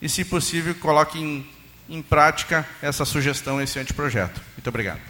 [0.00, 1.46] e, se possível, coloque em,
[1.88, 4.40] em prática essa sugestão, esse anteprojeto.
[4.56, 5.00] Muito obrigado.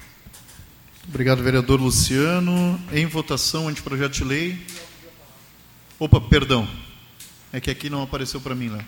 [1.08, 2.80] Obrigado, vereador Luciano.
[2.92, 4.66] Em votação, anteprojeto de lei.
[5.98, 6.68] Opa, perdão.
[7.52, 8.84] É que aqui não apareceu para mim lá.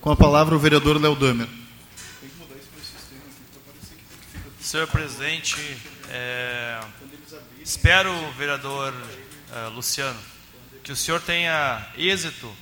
[0.00, 1.48] Com a palavra, o vereador Léo Damer.
[4.60, 5.56] Senhor presidente,
[6.08, 6.78] é,
[7.60, 8.94] espero, vereador
[9.52, 10.18] é, Luciano,
[10.84, 12.54] que o senhor tenha êxito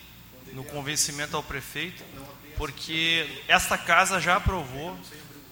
[0.52, 2.02] no convencimento ao prefeito
[2.56, 4.98] porque esta casa já aprovou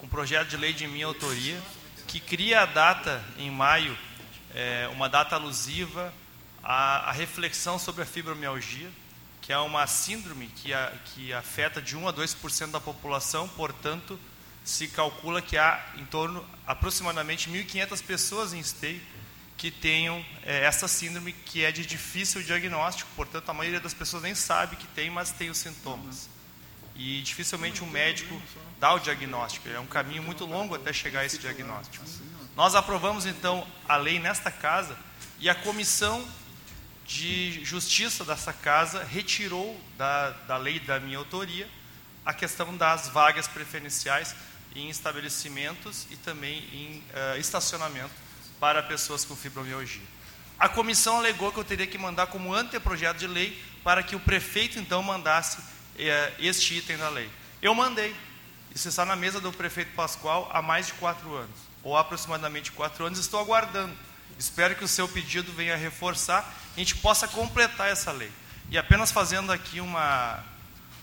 [0.01, 1.61] um projeto de lei de minha autoria
[2.07, 3.97] que cria a data em maio,
[4.53, 6.13] é, uma data alusiva
[6.63, 8.89] à, à, reflexão sobre a fibromialgia,
[9.41, 14.19] que é uma síndrome que, a, que afeta de 1 a 2% da população, portanto,
[14.65, 19.01] se calcula que há em torno aproximadamente 1.500 pessoas em esteio
[19.57, 24.23] que tenham é, essa síndrome que é de difícil diagnóstico, portanto, a maioria das pessoas
[24.23, 26.29] nem sabe que tem, mas tem os sintomas
[26.97, 28.41] e dificilmente um médico
[28.79, 29.69] dá o diagnóstico.
[29.69, 32.03] É um caminho muito longo até chegar a esse diagnóstico.
[32.55, 34.97] Nós aprovamos então a lei nesta casa
[35.39, 36.27] e a comissão
[37.05, 41.69] de justiça dessa casa retirou da, da lei da minha autoria
[42.25, 44.35] a questão das vagas preferenciais
[44.75, 48.26] em estabelecimentos e também em uh, estacionamento
[48.59, 50.01] para pessoas com fibromialgia.
[50.59, 54.19] A comissão alegou que eu teria que mandar como anteprojeto de lei para que o
[54.19, 55.59] prefeito então mandasse
[55.97, 57.29] é, este item da lei.
[57.61, 58.15] Eu mandei.
[58.73, 63.05] Isso está na mesa do prefeito Pascoal há mais de quatro anos, ou aproximadamente quatro
[63.05, 63.19] anos.
[63.19, 63.95] Estou aguardando.
[64.37, 68.31] Espero que o seu pedido venha reforçar e a gente possa completar essa lei.
[68.69, 70.43] E apenas fazendo aqui uma,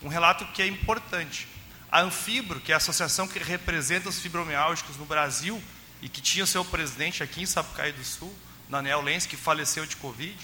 [0.02, 1.48] um relato que é importante.
[1.90, 5.62] A Anfibro, que é a associação que representa os fibromialgicos no Brasil
[6.04, 8.32] e que tinha o seu presidente aqui em Sapucaí do Sul,
[8.68, 10.36] Daniel Lenz, que faleceu de Covid,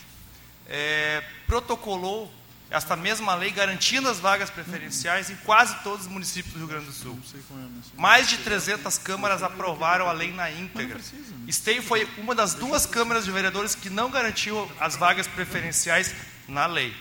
[0.67, 2.33] é, protocolou
[2.71, 6.87] esta mesma lei garantindo as vagas preferenciais em quase todos os municípios do Rio Grande
[6.87, 7.21] do Sul.
[7.95, 10.99] Mais de 300 câmaras aprovaram a lei na íntegra.
[11.47, 16.15] Esteio foi uma das duas câmaras de vereadores que não garantiu as vagas preferenciais
[16.49, 16.97] na lei.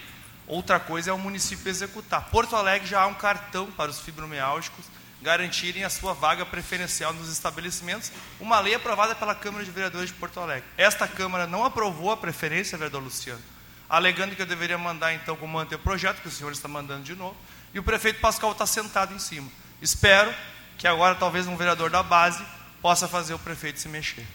[0.45, 2.29] Outra coisa é o município executar.
[2.29, 4.85] Porto Alegre já há um cartão para os fibromialgicos
[5.21, 10.15] garantirem a sua vaga preferencial nos estabelecimentos, uma lei aprovada pela Câmara de Vereadores de
[10.15, 10.63] Porto Alegre.
[10.77, 13.41] Esta Câmara não aprovou a preferência, vereador Luciano,
[13.89, 17.35] alegando que eu deveria mandar então como projeto, que o senhor está mandando de novo,
[17.73, 19.49] e o prefeito Pascal está sentado em cima.
[19.81, 20.33] Espero
[20.77, 22.43] que agora talvez um vereador da base
[22.81, 24.25] possa fazer o prefeito se mexer.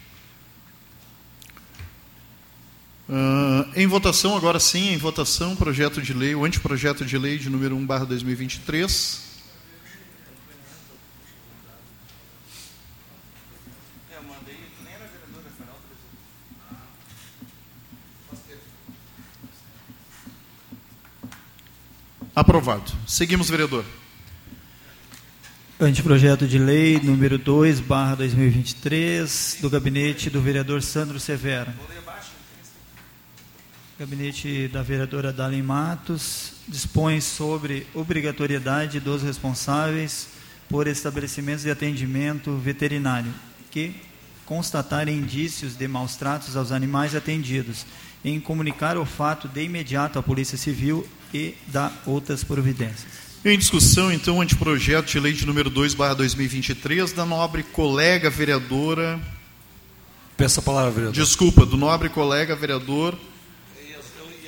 [3.09, 7.51] Uh, em votação, agora sim, em votação, projeto de lei, o anteprojeto de lei de
[7.51, 9.24] número 1 barra 2023.
[22.35, 22.93] Aprovado.
[23.07, 23.85] Seguimos, vereador.
[25.79, 31.73] Anteprojeto de lei número 2, barra 2023, do gabinete do vereador Sandro Severo.
[33.97, 40.29] Gabinete da vereadora Dalin Matos dispõe sobre obrigatoriedade dos responsáveis
[40.69, 43.33] por estabelecimentos de atendimento veterinário
[43.75, 43.93] que
[44.47, 47.85] constatarem indícios de maus tratos aos animais atendidos,
[48.25, 53.25] em comunicar o fato de imediato à Polícia Civil e dar outras providências.
[53.45, 58.31] Em discussão, então, o anteprojeto de lei de número 2, barra 2023, da nobre colega
[58.31, 59.21] vereadora...
[60.37, 61.15] Peço a palavra, vereador.
[61.15, 63.19] Desculpa, do nobre colega vereador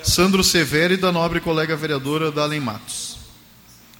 [0.04, 3.18] Sandro Severo e da nobre colega vereadora Dalen Matos.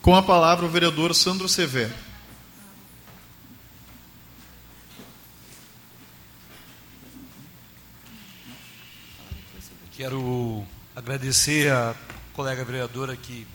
[0.01, 2.06] Com a palavra o vereador Sandro Severo.
[9.97, 10.63] Quero
[10.95, 11.95] agradecer a
[12.35, 13.47] colega vereadora que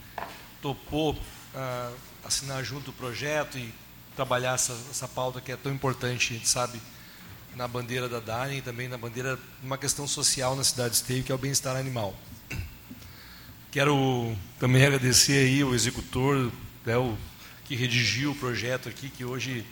[0.59, 3.71] topou uh, assinar junto o projeto e
[4.15, 6.81] trabalhar essa, essa pauta que é tão importante, a gente sabe,
[7.55, 10.95] na bandeira da DARE e também na bandeira de uma questão social na cidade de
[10.95, 12.15] Esteio, que é o bem-estar animal.
[13.69, 16.51] Quero também agradecer aí o executor,
[16.83, 17.15] né, o,
[17.65, 19.63] que redigiu o projeto aqui, que hoje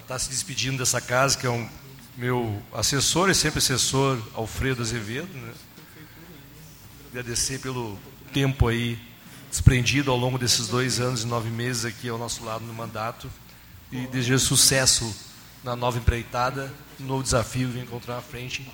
[0.00, 1.66] está uh, se despedindo dessa casa, que é um
[2.16, 5.32] meu assessor e sempre assessor, Alfredo Azevedo.
[5.32, 5.52] Né?
[7.10, 7.98] Agradecer pelo
[8.32, 8.98] tempo aí
[9.50, 13.30] desprendido ao longo desses dois anos e nove meses aqui ao nosso lado no mandato
[13.90, 15.14] e desejar sucesso
[15.64, 18.70] na nova empreitada, no novo desafio que vem encontrar à frente,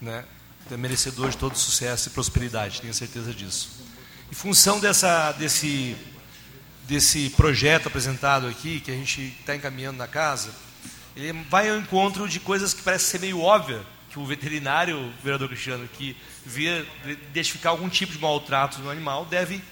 [0.00, 0.24] né?
[0.70, 3.70] é merecedor de todo sucesso e prosperidade, tenho certeza disso.
[4.30, 5.96] Em função dessa, desse,
[6.86, 10.50] desse projeto apresentado aqui, que a gente está encaminhando na casa,
[11.16, 15.12] ele vai ao encontro de coisas que parecem ser meio óbvias, que o veterinário, o
[15.22, 19.62] vereador Cristiano, que via identificar algum tipo de maltrato no animal, deve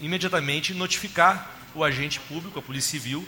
[0.00, 3.26] imediatamente notificar o agente público, a polícia civil,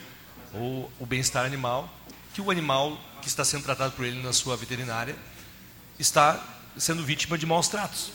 [0.55, 1.93] ou o bem-estar animal,
[2.33, 5.17] que o animal que está sendo tratado por ele na sua veterinária
[5.99, 6.43] está
[6.77, 8.13] sendo vítima de maus tratos.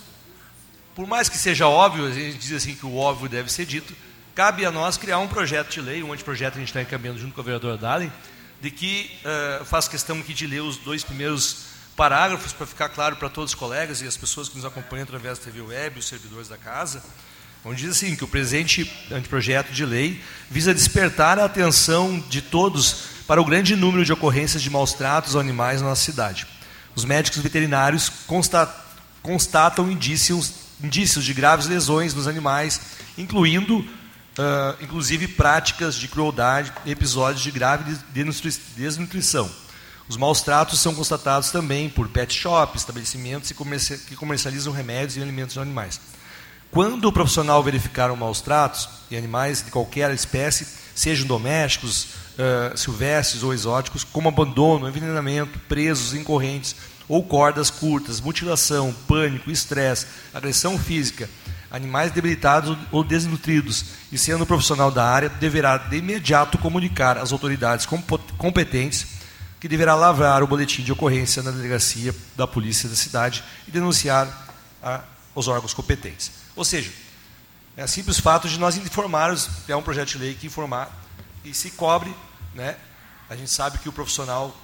[0.96, 3.94] Por mais que seja óbvio, a gente diz assim que o óbvio deve ser dito,
[4.36, 7.20] cabe a nós criar um projeto de lei, um anteprojeto que a gente está encaminhando
[7.20, 8.12] junto com a vereadora Dali,
[8.62, 9.12] de que
[9.62, 13.52] uh, faz questão aqui de ler os dois primeiros parágrafos para ficar claro para todos
[13.52, 16.58] os colegas e as pessoas que nos acompanham através da TV Web, os servidores da
[16.58, 17.04] casa,
[17.64, 23.14] onde diz assim que o presente anteprojeto de lei visa despertar a atenção de todos
[23.28, 26.48] para o grande número de ocorrências de maus tratos aos animais na nossa cidade.
[26.96, 28.12] Os médicos veterinários
[29.22, 30.54] constatam indícios,
[30.84, 32.82] indícios de graves lesões nos animais,
[33.18, 33.86] incluindo,
[34.38, 37.96] uh, inclusive, práticas de crueldade episódios de grave
[38.76, 39.50] desnutrição.
[40.08, 45.54] Os maus tratos são constatados também por pet shops, estabelecimentos que comercializam remédios e alimentos
[45.54, 46.00] de animais.
[46.70, 52.78] Quando o profissional verificar os maus tratos em animais de qualquer espécie, sejam domésticos, uh,
[52.78, 56.76] silvestres ou exóticos, como abandono, envenenamento, presos em correntes
[57.08, 61.30] ou cordas curtas, mutilação, pânico, estresse, agressão física,
[61.74, 67.88] animais debilitados ou desnutridos, e sendo profissional da área, deverá de imediato comunicar às autoridades
[68.38, 69.08] competentes
[69.60, 74.28] que deverá lavrar o boletim de ocorrência na delegacia da polícia da cidade e denunciar
[74.84, 75.02] a,
[75.34, 76.32] aos órgãos competentes.
[76.56, 76.92] Ou seja,
[77.76, 80.92] é simples fato de nós informarmos, é um projeto de lei que informar
[81.44, 82.14] e se cobre,
[82.54, 82.76] né?
[83.28, 84.56] A gente sabe que o profissional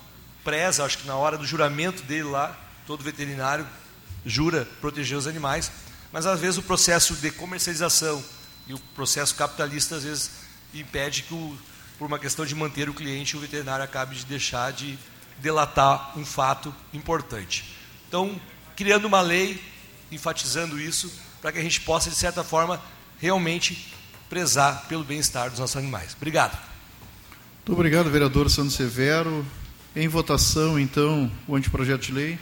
[0.44, 2.56] preza, acho que na hora do juramento dele lá,
[2.86, 3.66] todo veterinário
[4.24, 5.72] jura proteger os animais,
[6.12, 8.24] mas às vezes o processo de comercialização
[8.68, 10.32] e o processo capitalista às vezes
[10.74, 11.58] impede que, o,
[11.98, 14.98] por uma questão de manter o cliente, o veterinário acabe de deixar de
[15.40, 17.76] delatar um fato importante.
[18.08, 18.40] Então,
[18.76, 19.62] criando uma lei,
[20.12, 22.82] enfatizando isso, para que a gente possa, de certa forma,
[23.20, 23.94] realmente
[24.30, 26.16] prezar pelo bem-estar dos nossos animais.
[26.16, 26.58] Obrigado.
[27.58, 29.46] Muito obrigado, vereador Sandro Severo.
[29.96, 32.40] Em votação, então, o anteprojeto de lei.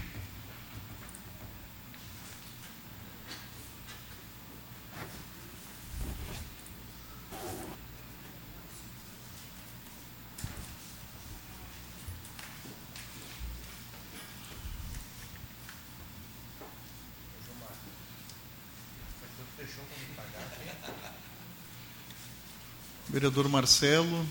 [23.18, 24.28] Vereador Marcelo.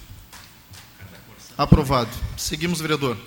[1.58, 2.08] Aprovado.
[2.36, 3.18] Seguimos, vereador.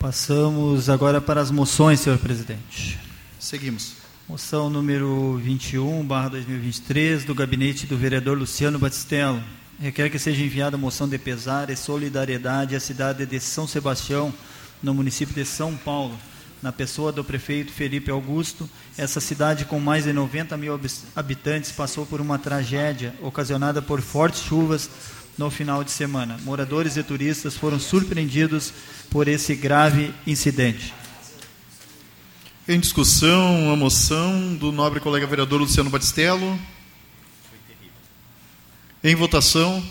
[0.00, 2.98] Passamos agora para as moções, senhor presidente.
[3.38, 3.92] Seguimos.
[4.28, 9.40] Moção número 21, barra 2023, do gabinete do vereador Luciano Batistello.
[9.78, 14.34] Requer que seja enviada moção de pesar e solidariedade à cidade de São Sebastião,
[14.82, 16.18] no município de São Paulo,
[16.62, 18.68] na pessoa do prefeito Felipe Augusto.
[18.96, 20.78] Essa cidade, com mais de 90 mil
[21.14, 24.90] habitantes, passou por uma tragédia ocasionada por fortes chuvas
[25.36, 26.36] no final de semana.
[26.42, 28.72] Moradores e turistas foram surpreendidos
[29.10, 30.92] por esse grave incidente.
[32.66, 36.58] Em discussão, a moção do nobre colega vereador Luciano Batistello.
[39.02, 39.82] Em votação.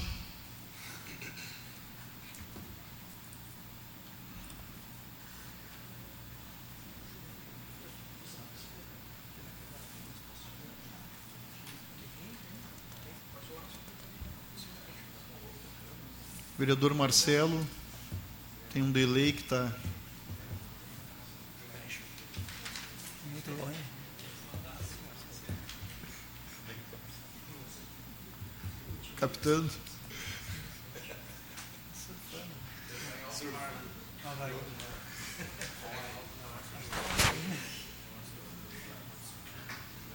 [16.67, 17.65] Vereador Marcelo,
[18.73, 19.73] tem um delay que está.
[23.31, 23.79] Muito longe.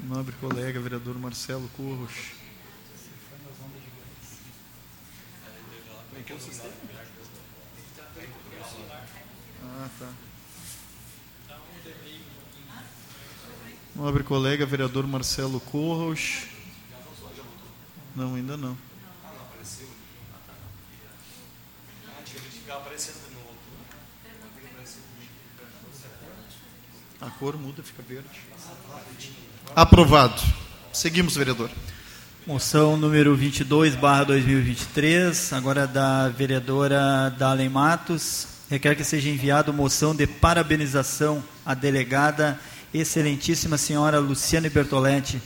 [0.00, 2.41] Nobre colega, vereador Marcelo Curros.
[9.64, 10.12] Ah, tá.
[13.94, 16.44] Nobre colega, vereador Marcelo Corros.
[18.16, 18.76] Não, ainda não.
[27.20, 28.28] A cor muda, fica verde.
[29.76, 30.42] Aprovado.
[30.92, 31.70] Seguimos, vereador.
[32.44, 38.48] Moção número 22, barra 2023, agora da vereadora Dalen Matos.
[38.68, 42.58] Requer que seja enviado moção de parabenização à delegada
[42.92, 45.40] excelentíssima senhora Luciane Bertoletti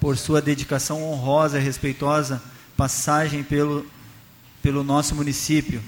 [0.00, 2.42] por sua dedicação honrosa e respeitosa
[2.74, 3.84] passagem pelo,
[4.62, 5.82] pelo nosso município,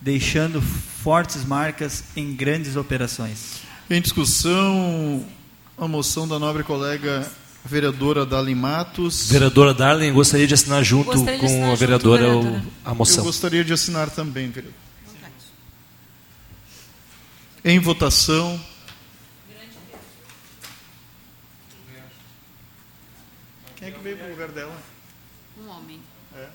[0.00, 3.60] deixando fortes marcas em grandes operações.
[3.90, 5.22] Em discussão,
[5.76, 7.30] a moção da nobre colega
[7.66, 9.28] vereadora Darlene Matos.
[9.28, 13.18] Vereadora Darlene, gostaria de assinar junto de com assinar a vereadora, junto, vereadora, a moção.
[13.18, 14.78] Eu gostaria de assinar também, vereador.
[17.64, 18.60] Em votação.
[23.74, 24.80] Quem é que veio para o lugar dela?
[25.60, 26.00] Um homem.
[26.36, 26.48] É?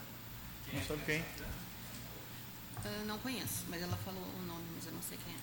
[0.74, 1.20] Não sabe quem?
[1.20, 5.38] Uh, não conheço, mas ela falou o nome, mas eu não sei quem é.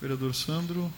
[0.00, 0.92] Vereador Sandro.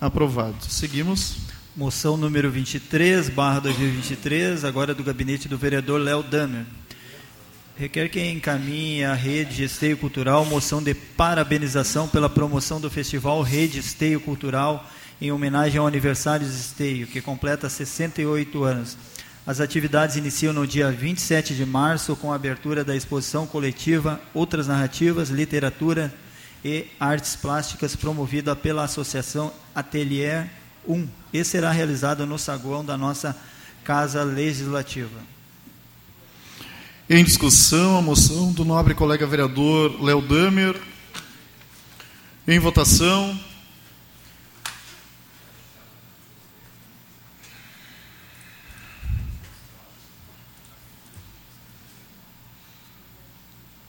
[0.00, 0.56] Aprovado.
[0.68, 1.36] Seguimos.
[1.74, 6.64] Moção número 23, barra 2023, agora do gabinete do vereador Léo Damer.
[7.78, 13.78] Requer que encaminhe à Rede Esteio Cultural moção de parabenização pela promoção do Festival Rede
[13.78, 14.86] Esteio Cultural
[15.20, 18.98] em homenagem ao aniversário de Esteio, que completa 68 anos.
[19.46, 24.66] As atividades iniciam no dia 27 de março com a abertura da exposição coletiva Outras
[24.66, 26.12] Narrativas, Literatura
[26.66, 30.50] e Artes Plásticas promovida pela Associação Atelier
[30.84, 33.36] 1 e será realizada no saguão da nossa
[33.84, 35.20] Casa Legislativa.
[37.08, 40.76] Em discussão, a moção do nobre colega vereador Léo Damer.
[42.48, 43.38] Em votação.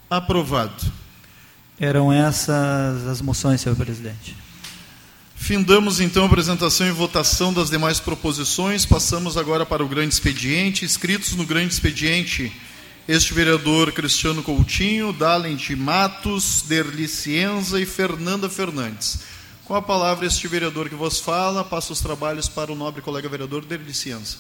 [0.08, 1.07] Aprovado.
[1.80, 4.36] Eram essas as moções, senhor presidente.
[5.36, 8.86] Findamos então a apresentação e votação das demais proposições.
[8.86, 10.84] Passamos agora para o grande expediente.
[10.84, 12.52] Inscritos no grande expediente,
[13.08, 19.20] este vereador Cristiano Coutinho, Dalen de Matos, Derli Cienza e Fernanda Fernandes.
[19.64, 23.30] Com a palavra, este vereador que vos fala, passa os trabalhos para o nobre colega
[23.30, 24.38] vereador Derli Cienza.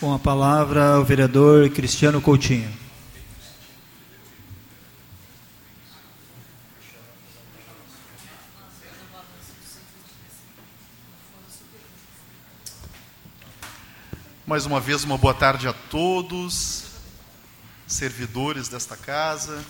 [0.00, 2.68] Com a palavra, o vereador Cristiano Coutinho.
[14.44, 16.86] Mais uma vez, uma boa tarde a todos,
[17.86, 19.64] servidores desta casa,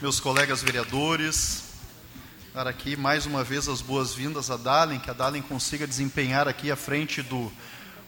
[0.00, 1.64] meus colegas vereadores.
[2.54, 6.70] Dar aqui mais uma vez as boas-vindas a Dalen, que a Dalen consiga desempenhar aqui
[6.70, 7.50] à frente do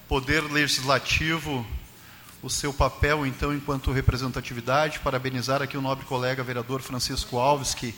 [0.06, 1.66] Poder Legislativo
[2.40, 5.00] o seu papel, então, enquanto representatividade.
[5.00, 7.92] Parabenizar aqui o nobre colega vereador Francisco Alves, que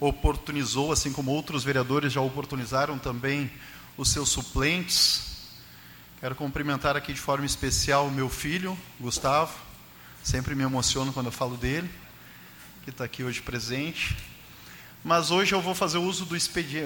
[0.00, 3.48] oportunizou, assim como outros vereadores já oportunizaram também
[3.96, 5.29] os seus suplentes
[6.20, 9.54] Quero cumprimentar aqui de forma especial o meu filho, Gustavo.
[10.22, 11.90] Sempre me emociono quando eu falo dele,
[12.84, 14.14] que está aqui hoje presente.
[15.02, 16.36] Mas hoje eu vou fazer uso do,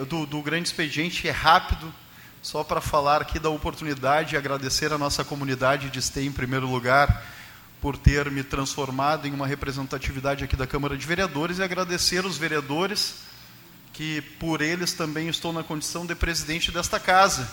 [0.06, 1.92] do, do grande expediente, é rápido,
[2.40, 6.70] só para falar aqui da oportunidade e agradecer a nossa comunidade de Esteio, em primeiro
[6.70, 7.26] lugar,
[7.80, 12.38] por ter me transformado em uma representatividade aqui da Câmara de Vereadores e agradecer os
[12.38, 13.16] vereadores
[13.92, 17.50] que por eles também estou na condição de presidente desta casa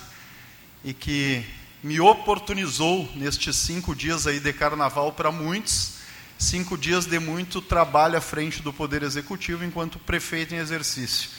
[0.83, 1.43] e que
[1.83, 5.93] me oportunizou nestes cinco dias aí de carnaval para muitos,
[6.37, 11.29] cinco dias de muito trabalho à frente do Poder Executivo enquanto prefeito em exercício.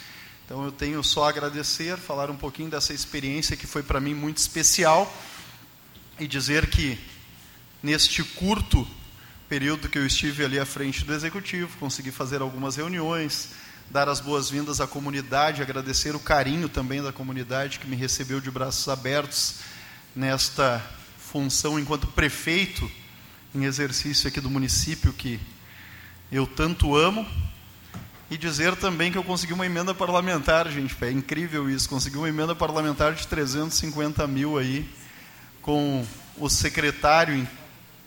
[0.45, 4.15] Então eu tenho só a agradecer, falar um pouquinho dessa experiência que foi para mim
[4.15, 5.13] muito especial
[6.19, 6.99] e dizer que
[7.81, 8.87] neste curto
[9.49, 13.51] período que eu estive ali à frente do Executivo, consegui fazer algumas reuniões,
[13.91, 18.51] dar as boas-vindas à comunidade, agradecer o carinho também da comunidade que me recebeu de
[18.51, 19.72] braços abertos
[20.15, 20.85] nesta
[21.19, 22.91] função enquanto prefeito
[23.55, 25.41] em exercício aqui do município que
[26.31, 27.27] eu tanto amo
[28.31, 32.29] e dizer também que eu consegui uma emenda parlamentar, gente, é incrível isso, consegui uma
[32.29, 34.89] emenda parlamentar de 350 mil aí
[35.61, 36.07] com
[36.39, 37.47] o secretário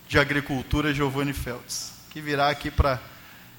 [0.08, 2.99] de Agricultura, Giovanni Feltz, que virá aqui para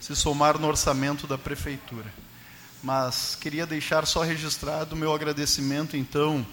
[0.00, 2.12] se somar no orçamento da prefeitura.
[2.82, 6.46] Mas queria deixar só registrado o meu agradecimento, então,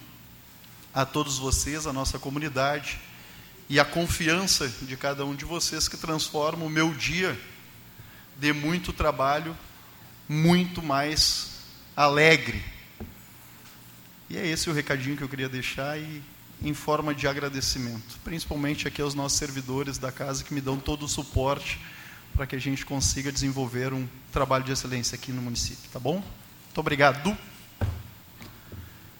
[0.93, 2.99] a todos vocês, a nossa comunidade,
[3.69, 7.39] e a confiança de cada um de vocês que transforma o meu dia
[8.37, 9.57] de muito trabalho
[10.27, 11.51] muito mais
[11.95, 12.63] alegre.
[14.29, 16.23] E é esse o recadinho que eu queria deixar e
[16.61, 21.03] em forma de agradecimento, principalmente aqui aos nossos servidores da casa que me dão todo
[21.03, 21.79] o suporte
[22.33, 26.15] para que a gente consiga desenvolver um trabalho de excelência aqui no município, tá bom?
[26.15, 27.37] Muito obrigado.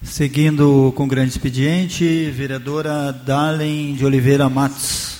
[0.04, 5.14] Seguindo com grande expediente, vereadora Dalen de Oliveira Matos.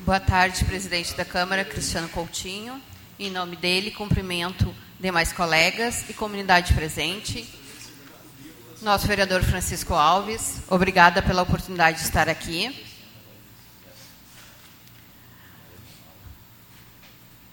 [0.00, 2.80] Boa tarde, presidente da Câmara, Cristiano Coutinho.
[3.18, 7.46] Em nome dele, cumprimento demais colegas e comunidade presente.
[8.80, 12.84] Nosso vereador Francisco Alves, obrigada pela oportunidade de estar aqui.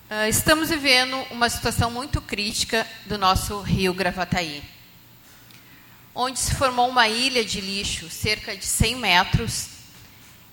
[0.10, 4.64] Ah, estamos vivendo uma situação muito crítica do nosso rio Gravataí,
[6.14, 9.68] onde se formou uma ilha de lixo, cerca de 100 metros,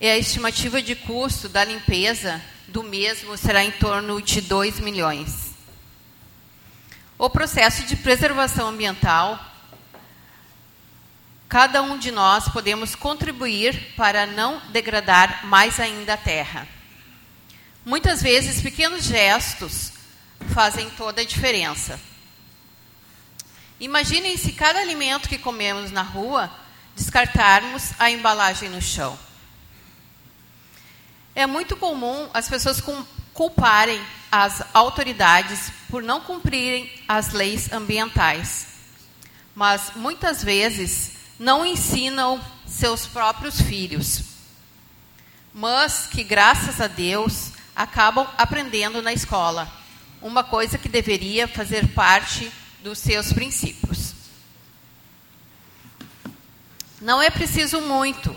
[0.01, 5.50] e a estimativa de custo da limpeza do mesmo será em torno de 2 milhões.
[7.21, 9.39] O processo de preservação ambiental,
[11.51, 16.67] cada um de nós podemos contribuir para não degradar mais ainda a terra.
[17.85, 19.93] Muitas vezes, pequenos gestos
[20.55, 22.01] fazem toda a diferença.
[23.79, 26.51] Imaginem se cada alimento que comemos na rua
[26.97, 29.19] descartarmos a embalagem no chão.
[31.35, 32.83] É muito comum as pessoas
[33.35, 38.69] culparem as autoridades por não cumprirem as leis ambientais,
[39.55, 44.23] mas muitas vezes não ensinam seus próprios filhos,
[45.53, 49.71] mas que, graças a Deus, acabam aprendendo na escola,
[50.23, 52.53] uma coisa que deveria fazer parte
[52.83, 54.15] dos seus princípios.
[57.01, 58.37] Não é preciso muito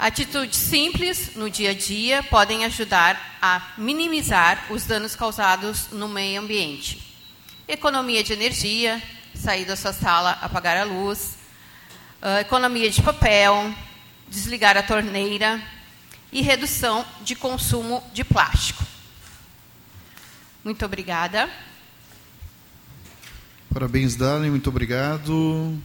[0.00, 6.40] Atitudes simples no dia a dia podem ajudar a minimizar os danos causados no meio
[6.40, 7.14] ambiente.
[7.68, 9.02] Economia de energia,
[9.34, 11.36] sair da sua sala, apagar a luz,
[12.22, 13.74] uh, economia de papel,
[14.26, 15.62] desligar a torneira
[16.32, 18.82] e redução de consumo de plástico.
[20.64, 21.46] Muito obrigada.
[23.70, 25.78] Parabéns, Dani, muito obrigado.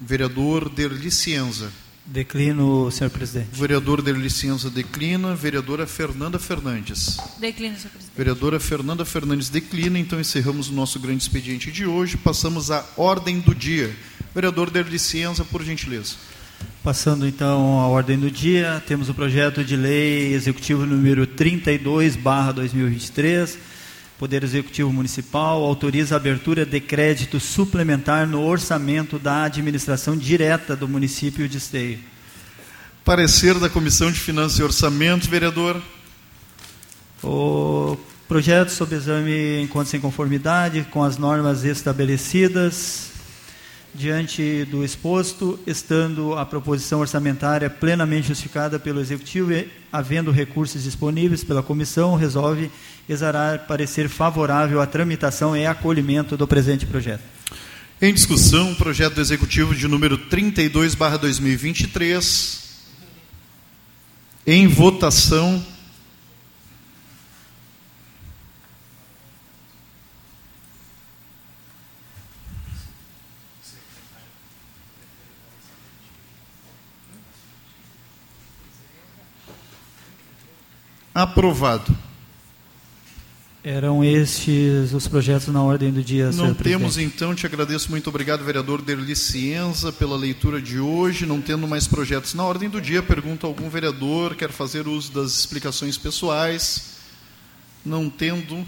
[0.00, 1.83] Vereador Derli Cienza.
[2.06, 3.48] Declino, senhor presidente.
[3.52, 5.34] Vereador de licença declina.
[5.34, 7.16] Vereadora Fernanda Fernandes.
[7.38, 8.16] Declina, senhor presidente.
[8.16, 9.98] Vereadora Fernanda Fernandes declina.
[9.98, 12.18] Então encerramos o nosso grande expediente de hoje.
[12.18, 13.96] Passamos à ordem do dia.
[14.34, 16.16] Vereador de licença, por gentileza.
[16.82, 23.56] Passando então à ordem do dia, temos o projeto de lei executivo número 32/2023
[24.18, 30.88] Poder Executivo Municipal autoriza a abertura de crédito suplementar no orçamento da administração direta do
[30.88, 31.98] município de Esteio.
[33.04, 35.82] Parecer da Comissão de Finanças e Orçamento, vereador.
[37.22, 37.96] O
[38.26, 43.13] Projeto sob exame enquanto sem conformidade com as normas estabelecidas.
[43.96, 51.44] Diante do exposto, estando a proposição orçamentária plenamente justificada pelo Executivo e havendo recursos disponíveis
[51.44, 52.72] pela comissão, resolve
[53.08, 57.22] exarar parecer favorável à tramitação e acolhimento do presente projeto.
[58.02, 62.64] Em discussão, projeto do Executivo de número 32/2023.
[64.44, 65.64] Em votação.
[81.14, 81.96] Aprovado.
[83.62, 88.44] Eram estes os projetos na ordem do dia, Não temos, então, te agradeço muito, obrigado,
[88.44, 91.24] vereador Derli Cienza, pela leitura de hoje.
[91.24, 95.12] Não tendo mais projetos na ordem do dia, pergunto a algum vereador, quer fazer uso
[95.12, 96.96] das explicações pessoais?
[97.82, 98.66] Não tendo,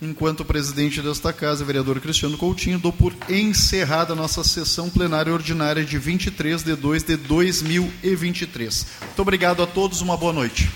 [0.00, 5.84] enquanto presidente desta casa, vereador Cristiano Coutinho, dou por encerrada a nossa sessão plenária ordinária
[5.84, 8.86] de 23 de 2 de 2023.
[9.00, 10.70] Muito obrigado a todos, uma boa noite.